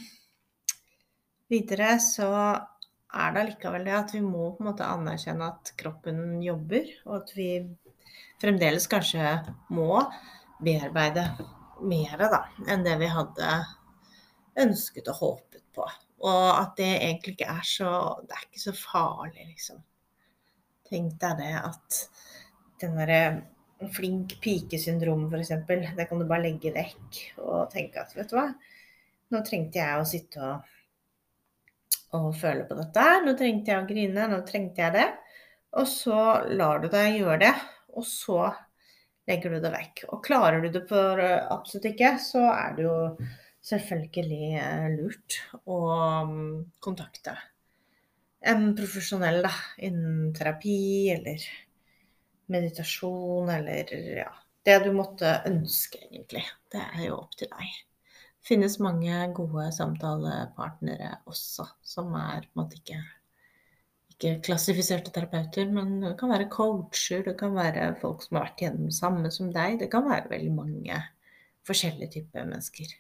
Videre 1.50 1.96
så 2.04 2.30
er 2.30 3.32
det 3.34 3.42
allikevel 3.42 3.88
det 3.88 3.96
at 3.98 4.12
vi 4.14 4.20
må 4.22 4.52
på 4.54 4.62
en 4.62 4.68
måte 4.70 4.86
anerkjenne 4.86 5.48
at 5.50 5.72
kroppen 5.80 6.44
jobber, 6.46 6.92
og 7.08 7.16
at 7.24 7.32
vi 7.34 7.48
fremdeles 8.42 8.86
kanskje 8.92 9.32
må 9.74 10.04
bearbeide 10.62 11.24
mer 11.90 12.22
da, 12.22 12.44
enn 12.70 12.86
det 12.86 13.00
vi 13.02 13.10
hadde 13.10 13.50
ønsket 14.62 15.10
og 15.10 15.24
håpet 15.24 15.66
på. 15.74 15.88
Og 16.20 16.48
at 16.52 16.74
det 16.80 16.90
egentlig 16.98 17.38
ikke 17.38 17.54
er 17.54 17.64
så 17.64 17.92
Det 18.26 18.36
er 18.36 18.48
ikke 18.48 18.66
så 18.66 18.74
farlig, 18.76 19.46
liksom. 19.54 19.80
Tenk 20.90 21.16
deg 21.22 21.40
det 21.40 21.54
at 21.62 22.02
den 22.82 22.98
derre 22.98 23.22
flink 23.96 24.34
pike-syndrom, 24.44 25.28
f.eks., 25.30 25.54
det 25.96 26.08
kan 26.10 26.20
du 26.20 26.26
bare 26.28 26.44
legge 26.48 26.74
vekk 26.76 27.20
og 27.46 27.70
tenke 27.72 28.02
at 28.02 28.12
vet 28.18 28.32
du 28.32 28.36
hva, 28.36 28.50
nå 29.32 29.40
trengte 29.46 29.80
jeg 29.80 30.02
å 30.02 30.08
sitte 30.10 30.42
og 30.44 30.68
og 32.18 32.32
føle 32.38 32.66
på 32.66 32.78
dette 32.78 33.04
her. 33.06 33.20
Nå 33.26 33.36
trengte 33.38 33.74
jeg 33.74 33.84
å 33.84 33.90
grine, 33.90 34.30
nå 34.32 34.40
trengte 34.48 34.82
jeg 34.82 34.96
det. 34.96 35.08
Og 35.78 35.86
så 35.90 36.22
lar 36.58 36.82
du 36.82 36.90
deg 36.90 37.20
gjøre 37.20 37.42
det, 37.44 37.54
og 37.94 38.06
så 38.08 38.48
legger 39.30 39.54
du 39.54 39.60
det 39.62 39.74
vekk. 39.76 40.06
Og 40.10 40.24
klarer 40.26 40.64
du 40.64 40.72
det 40.74 40.88
for 40.90 41.22
absolutt 41.22 41.92
ikke, 41.92 42.16
så 42.24 42.48
er 42.50 42.74
det 42.78 42.88
jo 42.88 42.96
selvfølgelig 43.66 44.52
eh, 44.62 44.90
lurt 44.96 45.40
å 45.66 45.80
mm, 46.30 46.52
kontakte 46.84 47.36
en 48.40 48.72
profesjonell 48.76 49.42
da, 49.44 49.52
innen 49.84 50.32
terapi 50.36 51.12
eller 51.12 51.44
meditasjon 52.50 53.52
eller 53.52 53.92
ja, 54.22 54.32
det 54.66 54.80
du 54.86 54.90
måtte 54.96 55.40
ønske, 55.50 56.02
egentlig. 56.10 56.46
Det 56.72 56.82
er 56.82 57.06
jo 57.10 57.20
opp 57.20 57.36
til 57.38 57.50
deg 57.52 57.68
Det 57.68 58.48
finnes 58.50 58.80
mange 58.82 59.22
gode 59.38 59.68
samtalepartnere 59.76 61.20
også, 61.30 61.68
som 61.84 62.16
er 62.18 62.48
på 62.48 62.56
en 62.56 62.62
måte 62.64 62.80
ikke, 62.80 63.02
ikke 64.16 64.34
klassifiserte 64.48 65.14
terapeuter, 65.14 65.68
men 65.70 66.00
det 66.06 66.16
kan 66.20 66.32
være 66.32 66.50
coacher, 66.54 67.26
det 67.28 67.36
kan 67.40 67.54
være 67.58 67.92
folk 68.02 68.24
som 68.26 68.40
har 68.40 68.48
vært 68.48 68.66
gjennom 68.66 68.96
samme 68.96 69.32
som 69.36 69.52
deg. 69.54 69.82
Det 69.84 69.92
kan 69.92 70.08
være 70.08 70.32
veldig 70.32 70.56
mange 70.56 71.04
forskjellige 71.68 72.16
typer 72.16 72.48
mennesker. 72.48 72.96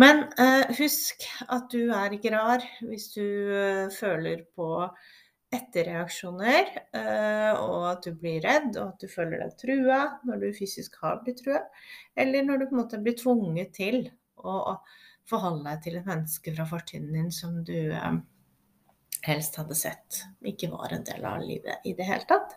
Men 0.00 0.22
eh, 0.38 0.70
husk 0.78 1.24
at 1.50 1.72
du 1.72 1.90
er 1.92 2.14
ikke 2.14 2.32
rar 2.34 2.62
hvis 2.86 3.10
du 3.16 3.24
eh, 3.24 3.88
føler 3.92 4.44
på 4.56 4.70
etterreaksjoner, 5.50 6.68
eh, 6.94 7.52
og 7.58 7.88
at 7.90 8.06
du 8.06 8.14
blir 8.14 8.38
redd, 8.44 8.76
og 8.78 8.92
at 8.92 9.02
du 9.02 9.10
føler 9.10 9.42
deg 9.42 9.56
trua 9.58 10.00
når 10.26 10.44
du 10.44 10.48
fysisk 10.54 11.00
har 11.02 11.18
blitt 11.24 11.42
trua, 11.42 11.64
eller 12.14 12.46
når 12.46 12.60
du 12.60 12.66
på 12.68 12.76
en 12.76 12.82
måte 12.84 13.00
blir 13.02 13.18
tvunget 13.18 13.74
til 13.80 14.04
å 14.40 14.76
forholde 15.30 15.66
deg 15.66 15.82
til 15.84 15.98
et 15.98 16.06
menneske 16.08 16.54
fra 16.54 16.66
fortiden 16.70 17.10
din 17.16 17.32
som 17.34 17.58
du 17.66 17.90
eh, 17.90 18.12
helst 19.26 19.58
hadde 19.60 19.76
sett 19.76 20.22
ikke 20.46 20.70
var 20.72 20.94
en 20.94 21.06
del 21.06 21.26
av 21.28 21.42
livet 21.42 21.86
i 21.86 21.96
det 21.98 22.06
hele 22.08 22.26
tatt, 22.30 22.54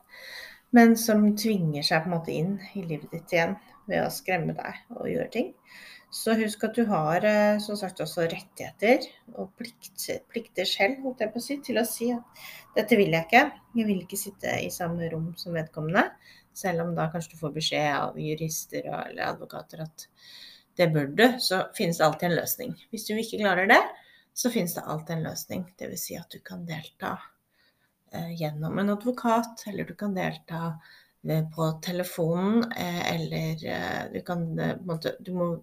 men 0.74 0.96
som 0.98 1.26
tvinger 1.38 1.86
seg 1.86 2.06
på 2.06 2.12
en 2.12 2.16
måte 2.16 2.34
inn 2.34 2.56
i 2.78 2.86
livet 2.86 3.10
ditt 3.13 3.34
igjen 3.34 3.58
ved 3.89 4.06
å 4.06 4.13
skremme 4.13 4.56
deg 4.58 4.96
og 4.96 5.10
gjøre 5.10 5.32
ting. 5.34 5.52
Så 6.13 6.36
husk 6.38 6.62
at 6.67 6.76
du 6.78 6.84
har 6.86 7.26
eh, 7.26 7.58
som 7.63 7.78
sagt 7.80 8.02
også 8.04 8.28
rettigheter 8.30 9.08
og 9.34 9.49
plikter, 9.58 10.19
plikter 10.30 10.67
selv 10.69 11.02
holdt 11.02 11.23
jeg 11.26 11.34
på 11.34 11.41
å 11.41 11.45
si, 11.45 11.58
til 11.65 11.82
å 11.82 11.86
si 11.89 12.12
at 12.13 12.43
dette 12.76 12.99
vil 12.99 13.15
jeg 13.15 13.26
ikke. 13.26 13.41
Jeg 13.80 13.88
vil 13.88 14.04
ikke 14.04 14.19
sitte 14.21 14.54
i 14.62 14.69
samme 14.73 15.10
rom 15.10 15.32
som 15.41 15.58
vedkommende. 15.58 16.06
Selv 16.54 16.86
om 16.86 16.93
da 16.93 17.08
kanskje 17.10 17.34
du 17.34 17.41
får 17.41 17.56
beskjed 17.56 17.89
av 17.95 18.21
jurister 18.21 18.86
eller 18.86 19.23
advokater 19.32 19.82
at 19.88 20.06
det 20.78 20.89
bør 20.93 21.10
du, 21.17 21.26
så 21.41 21.63
finnes 21.78 21.97
det 21.97 22.06
alltid 22.06 22.30
en 22.30 22.38
løsning. 22.38 22.78
Hvis 22.93 23.10
du 23.10 23.15
ikke 23.17 23.41
klarer 23.41 23.73
det, 23.73 23.82
så 24.38 24.54
finnes 24.54 24.78
det 24.78 24.86
alltid 24.86 25.17
en 25.17 25.28
løsning. 25.32 25.67
Dvs. 25.82 26.06
Si 26.08 26.17
at 26.17 26.30
du 26.30 26.45
kan 26.45 26.62
delta 26.69 27.15
eh, 28.13 28.32
gjennom 28.38 28.78
en 28.82 28.93
advokat, 28.93 29.65
eller 29.69 29.89
du 29.89 29.97
kan 29.97 30.13
delta 30.13 30.76
eh, 31.26 31.45
på 31.49 31.73
telefonen, 31.82 32.69
eller 32.78 34.10
du 34.13 34.19
kan 34.26 34.49
eh, 34.62 35.06
du 35.26 35.38
må 35.38 35.54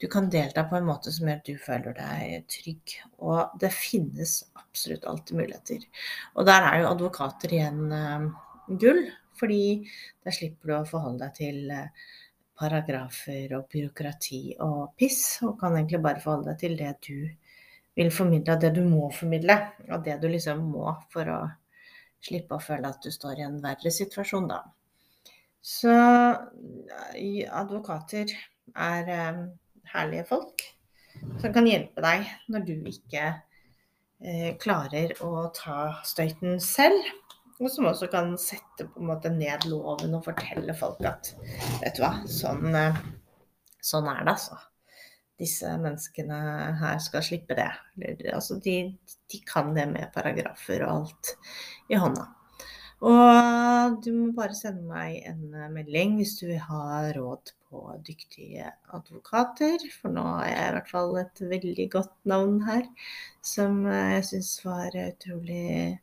du 0.00 0.08
kan 0.10 0.30
delta 0.30 0.64
på 0.68 0.76
en 0.76 0.88
måte 0.88 1.12
som 1.14 1.28
gjør 1.28 1.38
at 1.40 1.46
du 1.48 1.60
føler 1.60 1.94
deg 1.96 2.48
trygg. 2.50 2.96
Og 3.22 3.54
det 3.60 3.70
finnes 3.74 4.40
absolutt 4.58 5.06
alltid 5.08 5.38
muligheter. 5.38 5.86
Og 6.34 6.48
der 6.48 6.66
er 6.68 6.82
jo 6.82 6.90
advokater 6.90 7.54
igjen 7.54 7.94
uh, 7.94 8.26
gull, 8.68 9.04
fordi 9.38 9.62
der 10.24 10.34
slipper 10.34 10.70
du 10.70 10.76
å 10.76 10.84
forholde 10.88 11.24
deg 11.24 11.38
til 11.38 11.72
uh, 11.72 12.10
paragrafer 12.58 13.54
og 13.56 13.66
byråkrati 13.70 14.42
og 14.66 14.94
piss, 14.98 15.22
og 15.46 15.58
kan 15.62 15.78
egentlig 15.78 16.02
bare 16.04 16.22
forholde 16.22 16.52
deg 16.52 16.60
til 16.62 16.78
det 16.78 16.92
du 17.06 17.18
vil 17.94 18.10
formidle, 18.10 18.58
det 18.58 18.72
du 18.74 18.82
må 18.86 19.08
formidle, 19.14 19.56
og 19.88 20.04
det 20.06 20.18
du 20.22 20.28
liksom 20.30 20.62
må 20.74 20.90
for 21.14 21.30
å 21.30 21.42
slippe 22.24 22.56
å 22.56 22.62
føle 22.62 22.88
at 22.90 23.04
du 23.04 23.12
står 23.14 23.38
i 23.38 23.46
en 23.46 23.60
verre 23.62 23.92
situasjon, 23.92 24.48
da. 24.50 24.62
Så 25.64 25.92
advokater 27.54 28.32
er 28.72 29.10
um, 29.34 29.44
herlige 29.92 30.26
folk 30.28 30.64
som 31.40 31.52
kan 31.54 31.66
hjelpe 31.68 32.02
deg 32.04 32.26
når 32.52 32.66
du 32.66 32.74
ikke 32.90 33.24
eh, 34.24 34.50
klarer 34.60 35.14
å 35.24 35.48
ta 35.54 35.94
støyten 36.06 36.60
selv. 36.62 37.00
Og 37.62 37.70
som 37.70 37.86
også 37.86 38.08
kan 38.10 38.32
sette 38.40 38.88
på 38.90 39.00
en 39.00 39.10
måte 39.12 39.30
ned 39.30 39.66
loven 39.70 40.16
og 40.16 40.24
fortelle 40.26 40.74
folk 40.74 41.04
at 41.06 41.30
vet 41.80 41.94
du 41.94 42.02
hva, 42.02 42.16
sånn, 42.26 42.66
eh, 42.74 43.02
sånn 43.78 44.08
er 44.10 44.24
det, 44.24 44.34
altså. 44.34 44.58
Disse 45.38 45.70
menneskene 45.82 46.38
her 46.78 46.98
skal 47.02 47.22
slippe 47.26 47.56
det. 47.58 47.70
Altså, 48.30 48.58
de, 48.62 48.94
de 49.30 49.40
kan 49.46 49.72
det 49.74 49.86
med 49.90 50.12
paragrafer 50.14 50.84
og 50.86 50.92
alt 50.92 51.32
i 51.90 51.98
hånda. 51.98 52.28
Og 53.04 53.96
du 54.04 54.12
må 54.14 54.28
bare 54.36 54.54
sende 54.56 54.86
meg 54.86 55.18
en 55.28 55.42
melding 55.74 56.14
hvis 56.20 56.36
du 56.38 56.46
vil 56.46 56.62
ha 56.68 57.10
råd 57.16 57.50
på 57.74 57.82
dyktige 58.06 58.70
advokater. 58.94 59.82
For 59.98 60.14
nå 60.14 60.22
har 60.38 60.48
jeg 60.48 60.68
i 60.68 60.72
hvert 60.76 60.92
fall 60.92 61.18
et 61.18 61.42
veldig 61.54 61.88
godt 61.92 62.14
navn 62.30 62.60
her, 62.68 62.86
som 63.42 63.82
eh, 63.90 64.14
jeg 64.18 64.28
syns 64.30 64.52
var 64.66 64.94
utrolig 65.08 65.98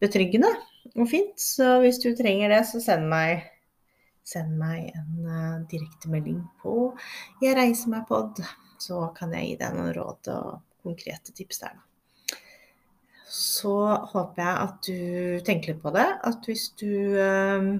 betryggende 0.00 0.50
og 0.96 1.10
fint. 1.12 1.36
Så 1.40 1.76
hvis 1.84 2.00
du 2.00 2.12
trenger 2.16 2.54
det, 2.54 2.62
så 2.70 2.80
send 2.84 3.06
meg, 3.12 3.44
send 4.24 4.56
meg 4.60 4.88
en 4.94 5.28
uh, 5.28 5.60
direktemelding 5.68 6.40
på 6.62 6.94
'Jeg 7.42 7.56
reiser 7.58 7.92
meg 7.92 8.08
pod', 8.08 8.40
så 8.80 9.10
kan 9.16 9.34
jeg 9.36 9.50
gi 9.50 9.56
deg 9.60 9.76
noen 9.76 9.94
råd 9.96 10.32
og 10.32 10.50
konkrete 10.80 11.36
tips 11.36 11.64
der. 11.66 11.76
Så 13.30 13.74
håper 14.12 14.42
jeg 14.42 14.54
at 14.66 14.86
du 14.86 15.44
tenker 15.46 15.74
litt 15.74 15.82
på 15.82 15.92
det. 15.94 16.06
At 16.24 16.48
hvis 16.48 16.70
du 16.80 16.88
uh, 17.20 17.76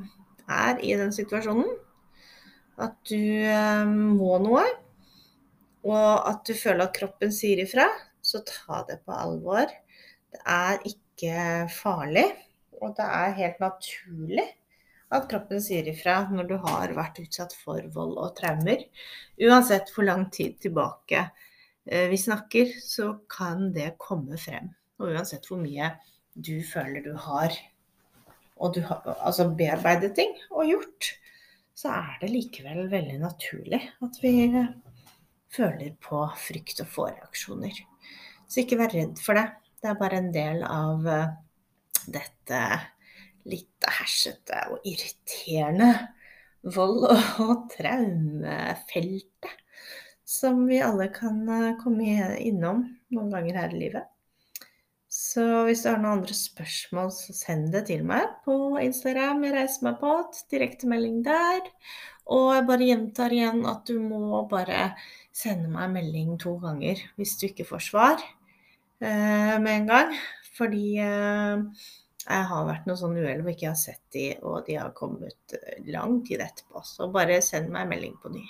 er 0.50 0.82
i 0.84 0.92
den 1.00 1.14
situasjonen, 1.14 1.70
at 2.80 2.96
du 3.10 3.20
uh, 3.46 3.88
må 3.88 4.38
noe, 4.42 4.64
og 5.86 6.28
at 6.28 6.44
du 6.48 6.54
føler 6.56 6.86
at 6.86 6.96
kroppen 6.96 7.32
sier 7.32 7.62
ifra, 7.64 7.86
så 8.20 8.42
ta 8.44 8.82
det 8.88 9.00
på 9.06 9.16
alvor. 9.16 9.70
Det 10.30 10.40
er 10.44 10.80
ikke 10.88 11.68
farlig, 11.72 12.26
og 12.80 12.94
det 12.96 13.06
er 13.06 13.38
helt 13.38 13.62
naturlig 13.62 14.48
at 15.10 15.26
kroppen 15.30 15.62
sier 15.62 15.88
ifra 15.90 16.20
når 16.30 16.48
du 16.50 16.56
har 16.62 16.92
vært 16.94 17.18
utsatt 17.22 17.54
for 17.58 17.82
vold 17.94 18.16
og 18.20 18.34
traumer. 18.38 18.84
Uansett 19.42 19.90
hvor 19.94 20.06
lang 20.06 20.28
tid 20.34 20.60
tilbake 20.62 21.24
eh, 21.24 22.06
vi 22.12 22.18
snakker, 22.20 22.76
så 22.78 23.16
kan 23.30 23.70
det 23.74 23.96
komme 23.98 24.38
frem. 24.40 24.70
Og 25.00 25.10
uansett 25.14 25.48
hvor 25.50 25.60
mye 25.62 25.94
du 26.34 26.60
føler 26.62 27.02
du 27.02 27.14
har, 27.18 27.56
og 28.60 28.76
du 28.76 28.84
har 28.86 29.02
altså 29.16 29.48
bearbeidet 29.56 30.12
ting 30.18 30.36
og 30.52 30.68
gjort, 30.68 31.14
så 31.76 31.92
er 31.94 32.16
det 32.20 32.32
likevel 32.32 32.88
veldig 32.92 33.18
naturlig 33.22 33.80
at 34.04 34.18
vi 34.22 34.34
føler 35.50 35.94
på 36.02 36.22
frykt 36.38 36.82
og 36.84 36.90
får 36.90 37.12
reaksjoner. 37.16 37.80
Så 38.50 38.62
ikke 38.62 38.78
vær 38.80 38.94
redd 38.94 39.20
for 39.22 39.38
det. 39.38 39.46
Det 39.80 39.90
er 39.90 40.00
bare 40.00 40.20
en 40.20 40.32
del 40.34 40.64
av 40.66 41.06
eh, 41.08 41.32
dette 42.10 42.60
litt 43.48 43.88
hersete 43.88 44.66
og 44.74 44.84
irriterende 44.88 45.90
vold- 46.76 47.08
og 47.40 47.66
traumefeltet 47.74 49.56
som 50.30 50.66
vi 50.68 50.78
alle 50.84 51.08
kan 51.14 51.40
eh, 51.48 51.76
komme 51.80 52.36
innom 52.38 52.84
noen 53.14 53.32
ganger 53.32 53.62
her 53.62 53.74
i 53.74 53.80
livet. 53.86 54.10
Så 55.20 55.42
hvis 55.66 55.82
du 55.84 55.90
har 55.90 55.98
noen 56.00 56.22
andre 56.22 56.34
spørsmål, 56.36 57.10
så 57.12 57.34
send 57.36 57.68
det 57.74 57.84
til 57.90 58.06
meg 58.08 58.38
på 58.46 58.54
Instagram. 58.80 59.42
Jeg 59.44 59.56
reiser 59.58 59.84
meg 59.84 59.98
på 60.00 60.12
direktemelding 60.52 61.18
der. 61.26 61.66
Og 62.32 62.54
jeg 62.54 62.66
bare 62.70 62.88
gjentar 62.88 63.34
igjen 63.36 63.64
at 63.68 63.82
du 63.90 63.98
må 64.00 64.40
bare 64.48 64.94
sende 65.36 65.68
meg 65.72 65.92
melding 65.92 66.38
to 66.40 66.54
ganger 66.62 67.02
hvis 67.18 67.34
du 67.40 67.48
ikke 67.50 67.68
får 67.68 67.84
svar 67.90 68.16
eh, 68.22 69.56
med 69.60 69.72
en 69.74 69.90
gang. 69.90 70.16
Fordi 70.56 70.86
eh, 71.04 71.84
jeg 72.24 72.48
har 72.52 72.66
vært 72.70 72.88
noe 72.88 73.00
sånn 73.00 73.20
uhell 73.20 73.42
hvor 73.42 73.52
jeg 73.52 73.60
ikke 73.60 73.72
har 73.74 73.80
sett 73.82 74.02
de, 74.16 74.26
og 74.40 74.64
de 74.66 74.80
har 74.80 74.96
kommet 74.96 75.56
eh, 75.58 75.84
lang 75.92 76.22
tid 76.24 76.46
etterpå. 76.46 76.80
Så 76.86 77.12
bare 77.12 77.42
send 77.44 77.68
meg 77.74 77.92
melding 77.92 78.16
på 78.22 78.32
ny. 78.32 78.46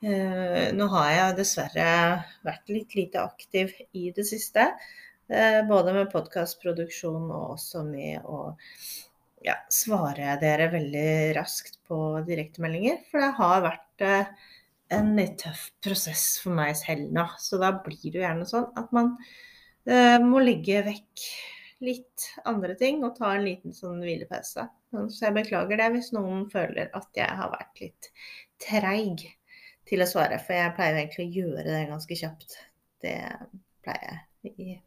Eh, 0.00 0.70
nå 0.76 0.92
har 0.92 1.12
jeg 1.12 1.38
dessverre 1.40 1.90
vært 2.44 2.72
litt 2.72 2.96
lite 3.00 3.24
aktiv 3.24 3.72
i 3.96 4.10
det 4.16 4.28
siste. 4.28 4.74
Uh, 5.30 5.60
både 5.68 5.94
med 5.94 6.10
podkastproduksjon 6.10 7.28
og 7.30 7.54
også 7.54 7.84
med 7.86 8.24
å 8.26 8.56
ja, 9.46 9.54
svare 9.72 10.34
dere 10.42 10.66
veldig 10.72 11.36
raskt 11.36 11.78
på 11.88 11.98
direktemeldinger. 12.26 12.98
For 13.10 13.22
det 13.22 13.30
har 13.38 13.62
vært 13.68 14.04
uh, 14.06 14.50
en 14.96 15.14
litt 15.18 15.38
tøff 15.44 15.68
prosess 15.84 16.24
for 16.42 16.56
meg 16.58 16.74
selv 16.80 17.14
nå. 17.14 17.28
Så 17.38 17.60
da 17.62 17.70
blir 17.78 18.10
det 18.10 18.18
jo 18.18 18.26
gjerne 18.26 18.48
sånn 18.48 18.68
at 18.80 18.92
man 18.96 19.14
må 20.20 20.42
legge 20.44 20.82
vekk 20.84 21.22
litt 21.80 22.26
andre 22.44 22.74
ting 22.78 23.00
og 23.06 23.16
ta 23.16 23.32
en 23.34 23.46
liten 23.46 23.72
sånn 23.74 24.02
hvilepause. 24.04 24.66
Så 24.92 25.24
jeg 25.24 25.36
beklager 25.38 25.80
det 25.80 25.88
hvis 25.94 26.12
noen 26.14 26.44
føler 26.52 26.92
at 26.96 27.08
jeg 27.16 27.38
har 27.40 27.52
vært 27.54 27.82
litt 27.82 28.10
treig 28.60 29.24
til 29.88 30.04
å 30.04 30.10
svare, 30.10 30.38
for 30.42 30.58
jeg 30.58 30.76
pleier 30.76 31.00
egentlig 31.00 31.26
å 31.26 31.34
gjøre 31.40 31.66
det 31.70 31.82
ganske 31.90 32.20
kjapt. 32.22 32.60
Det 33.02 33.16
pleier 33.86 34.20
jeg 34.44 34.54
i 34.54 34.78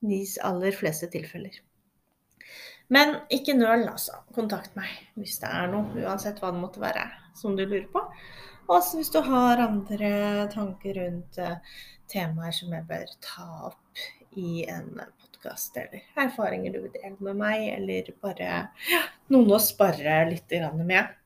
de 0.00 0.20
aller 0.46 0.76
fleste 0.76 1.08
tilfeller. 1.12 1.60
Men 2.90 3.20
ikke 3.30 3.54
nøl, 3.54 3.86
altså. 3.86 4.18
Kontakt 4.34 4.74
meg 4.78 4.90
hvis 5.18 5.38
det 5.42 5.50
er 5.50 5.70
noe, 5.70 5.92
uansett 6.02 6.40
hva 6.42 6.50
det 6.54 6.62
måtte 6.62 6.82
være 6.82 7.06
som 7.38 7.54
du 7.56 7.62
lurer 7.64 7.86
på. 7.92 8.02
Og 8.70 8.90
hvis 8.94 9.10
du 9.10 9.20
har 9.26 9.62
andre 9.62 10.10
tanker 10.52 10.98
rundt 10.98 11.38
uh, 11.42 11.58
temaer 12.10 12.54
som 12.54 12.74
jeg 12.74 12.86
bør 12.86 13.14
ta 13.24 13.46
opp 13.70 14.02
i 14.38 14.64
en 14.70 14.92
podkast, 14.98 15.78
eller 15.78 16.04
erfaringer 16.22 16.74
du 16.74 16.84
vil 16.84 16.92
dele 16.94 17.16
med 17.18 17.38
meg, 17.40 17.64
eller 17.74 18.12
bare 18.22 18.50
ja, 18.90 19.00
noen 19.34 19.56
å 19.56 19.62
spare 19.62 20.22
litt 20.30 20.54
med 20.78 21.16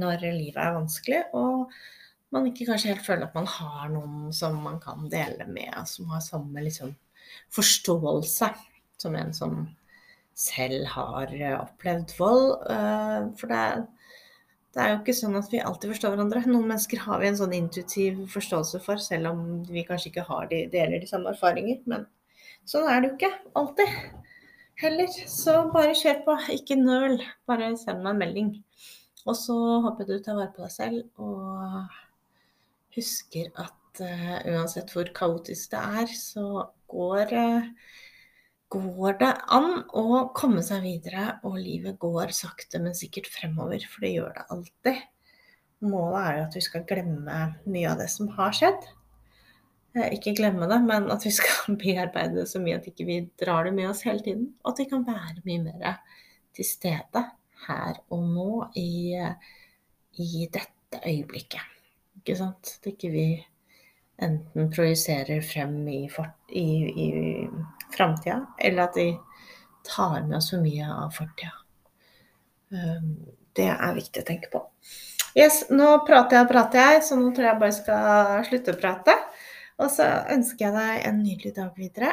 når 0.00 0.26
livet 0.26 0.58
er 0.62 0.74
vanskelig, 0.76 1.20
og 1.34 1.70
man 2.34 2.46
ikke 2.46 2.66
kanskje 2.68 2.92
helt 2.92 3.06
føler 3.06 3.26
at 3.26 3.34
man 3.34 3.48
har 3.50 3.88
noen 3.90 4.34
som 4.34 4.58
man 4.62 4.78
kan 4.82 5.08
dele 5.10 5.46
med, 5.50 5.74
som 5.90 6.10
har 6.14 6.22
samme 6.22 6.62
liksom, 6.62 6.92
forståelse 7.54 8.50
som 9.00 9.16
en 9.16 9.32
som 9.34 9.62
selv 10.36 10.86
har 10.94 11.32
opplevd 11.58 12.14
vold. 12.18 12.52
Eh, 12.70 13.18
for 13.40 13.52
det, 13.52 13.64
det 14.74 14.82
er 14.84 14.92
jo 14.92 15.00
ikke 15.00 15.16
sånn 15.16 15.36
at 15.40 15.50
vi 15.52 15.60
alltid 15.64 15.94
forstår 15.94 16.14
hverandre. 16.14 16.44
Noen 16.46 16.68
mennesker 16.70 17.02
har 17.04 17.20
vi 17.20 17.30
en 17.30 17.40
sånn 17.40 17.56
intuitiv 17.56 18.24
forståelse 18.32 18.80
for, 18.84 19.00
selv 19.02 19.32
om 19.32 19.44
vi 19.68 19.84
kanskje 19.88 20.12
ikke 20.12 20.28
har 20.28 20.48
de, 20.52 20.64
deler 20.72 21.02
de 21.02 21.10
samme 21.10 21.32
erfaringer. 21.34 21.82
Men 21.90 22.08
Sånn 22.68 22.88
er 22.88 23.00
det 23.00 23.08
jo 23.08 23.16
ikke 23.16 23.30
alltid 23.58 23.94
heller. 24.82 25.14
Så 25.32 25.56
bare 25.74 25.96
kjør 25.98 26.20
på, 26.26 26.36
ikke 26.54 26.76
nøl. 26.78 27.18
Bare 27.50 27.72
send 27.80 28.04
meg 28.04 28.14
en 28.14 28.22
melding. 28.22 28.52
Og 29.26 29.36
så 29.36 29.56
håper 29.84 30.06
jeg 30.06 30.20
du 30.20 30.24
tar 30.24 30.38
vare 30.38 30.52
på 30.54 30.64
deg 30.64 30.72
selv 30.72 31.20
og 31.20 31.96
husker 32.96 33.50
at 33.60 34.00
uh, 34.02 34.38
uansett 34.54 34.90
hvor 34.94 35.10
kaotisk 35.14 35.74
det 35.74 35.82
er, 36.00 36.14
så 36.16 36.44
går, 36.90 37.32
uh, 37.32 37.96
går 38.70 39.18
det 39.22 39.32
an 39.56 39.70
å 39.96 40.04
komme 40.36 40.62
seg 40.66 40.84
videre, 40.84 41.40
og 41.46 41.58
livet 41.58 41.98
går 42.02 42.34
sakte, 42.36 42.82
men 42.82 42.98
sikkert 42.98 43.30
fremover. 43.30 43.86
For 43.90 44.06
det 44.06 44.14
gjør 44.16 44.36
det 44.36 44.46
alltid. 44.56 45.02
Målet 45.80 46.22
er 46.22 46.38
jo 46.38 46.46
at 46.46 46.56
vi 46.58 46.64
skal 46.64 46.88
glemme 46.88 47.42
mye 47.64 47.92
av 47.92 48.02
det 48.02 48.10
som 48.12 48.28
har 48.36 48.56
skjedd. 48.56 48.88
Eh, 49.96 50.12
ikke 50.14 50.36
glemme 50.38 50.68
det, 50.70 50.78
men 50.86 51.08
at 51.10 51.24
vi 51.26 51.32
skal 51.34 51.76
bearbeide 51.82 52.42
det 52.42 52.48
så 52.50 52.62
mye 52.62 52.78
at 52.78 52.88
ikke 52.90 53.06
vi 53.08 53.20
ikke 53.24 53.46
drar 53.46 53.66
det 53.66 53.74
med 53.76 53.90
oss 53.90 54.04
hele 54.06 54.22
tiden. 54.24 54.50
Og 54.62 54.74
at 54.74 54.82
vi 54.84 54.90
kan 54.92 55.06
være 55.06 55.44
mye 55.46 55.64
mer 55.64 56.02
til 56.56 56.66
stede 56.66 57.24
her 57.66 57.98
og 58.12 58.26
nå 58.26 58.52
i, 58.78 59.16
i 60.20 60.46
dette 60.52 61.00
øyeblikket. 61.00 61.64
Ikke 62.20 62.36
sant? 62.38 62.76
At 62.80 62.92
ikke 62.92 63.10
vi 63.12 63.26
enten 64.22 64.70
projiserer 64.72 65.42
frem 65.44 65.76
i, 65.88 66.02
i, 66.48 66.66
i 67.04 67.08
framtida, 67.96 68.42
eller 68.58 68.88
at 68.88 68.98
de 68.98 69.08
tar 69.86 70.22
med 70.26 70.36
oss 70.38 70.50
for 70.52 70.62
mye 70.62 70.88
av 70.92 71.14
fortida. 71.16 71.54
Um, 72.70 73.14
det 73.58 73.70
er 73.72 73.96
viktig 73.96 74.22
å 74.22 74.28
tenke 74.28 74.50
på. 74.52 74.62
Yes, 75.38 75.64
nå 75.70 75.88
prater 76.06 76.38
jeg 76.38 76.46
og 76.46 76.50
prater 76.50 76.82
jeg, 76.82 77.04
så 77.06 77.18
nå 77.18 77.30
tror 77.34 77.48
jeg 77.50 77.62
bare 77.62 77.76
skal 77.76 78.44
slutte 78.48 78.74
å 78.74 78.80
prate. 78.80 79.16
Og 79.80 79.88
så 79.94 80.06
ønsker 80.34 80.66
jeg 80.66 80.76
deg 80.76 81.08
en 81.08 81.22
nydelig 81.22 81.54
dag 81.56 81.78
videre. 81.78 82.12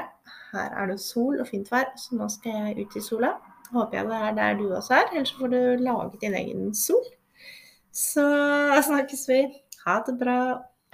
Her 0.53 0.73
er 0.81 0.91
det 0.91 1.01
sol 1.03 1.41
og 1.41 1.49
fint 1.49 1.67
vær, 1.71 1.89
så 1.99 2.15
nå 2.15 2.29
skal 2.31 2.55
jeg 2.69 2.85
ut 2.85 2.97
i 2.97 3.03
sola. 3.03 3.33
Håper 3.73 3.99
jeg 3.99 4.07
det 4.07 4.19
er 4.23 4.35
der 4.37 4.59
du 4.59 4.65
også 4.69 4.95
er, 4.95 5.09
ellers 5.11 5.33
får 5.35 5.51
du 5.51 5.59
laget 5.83 6.21
din 6.23 6.37
egen 6.39 6.69
sol. 6.77 7.03
Så 7.91 8.23
snakkes 8.87 9.25
vi. 9.27 9.41
Ha 9.83 9.97
det 10.07 10.15
bra. 10.19 10.39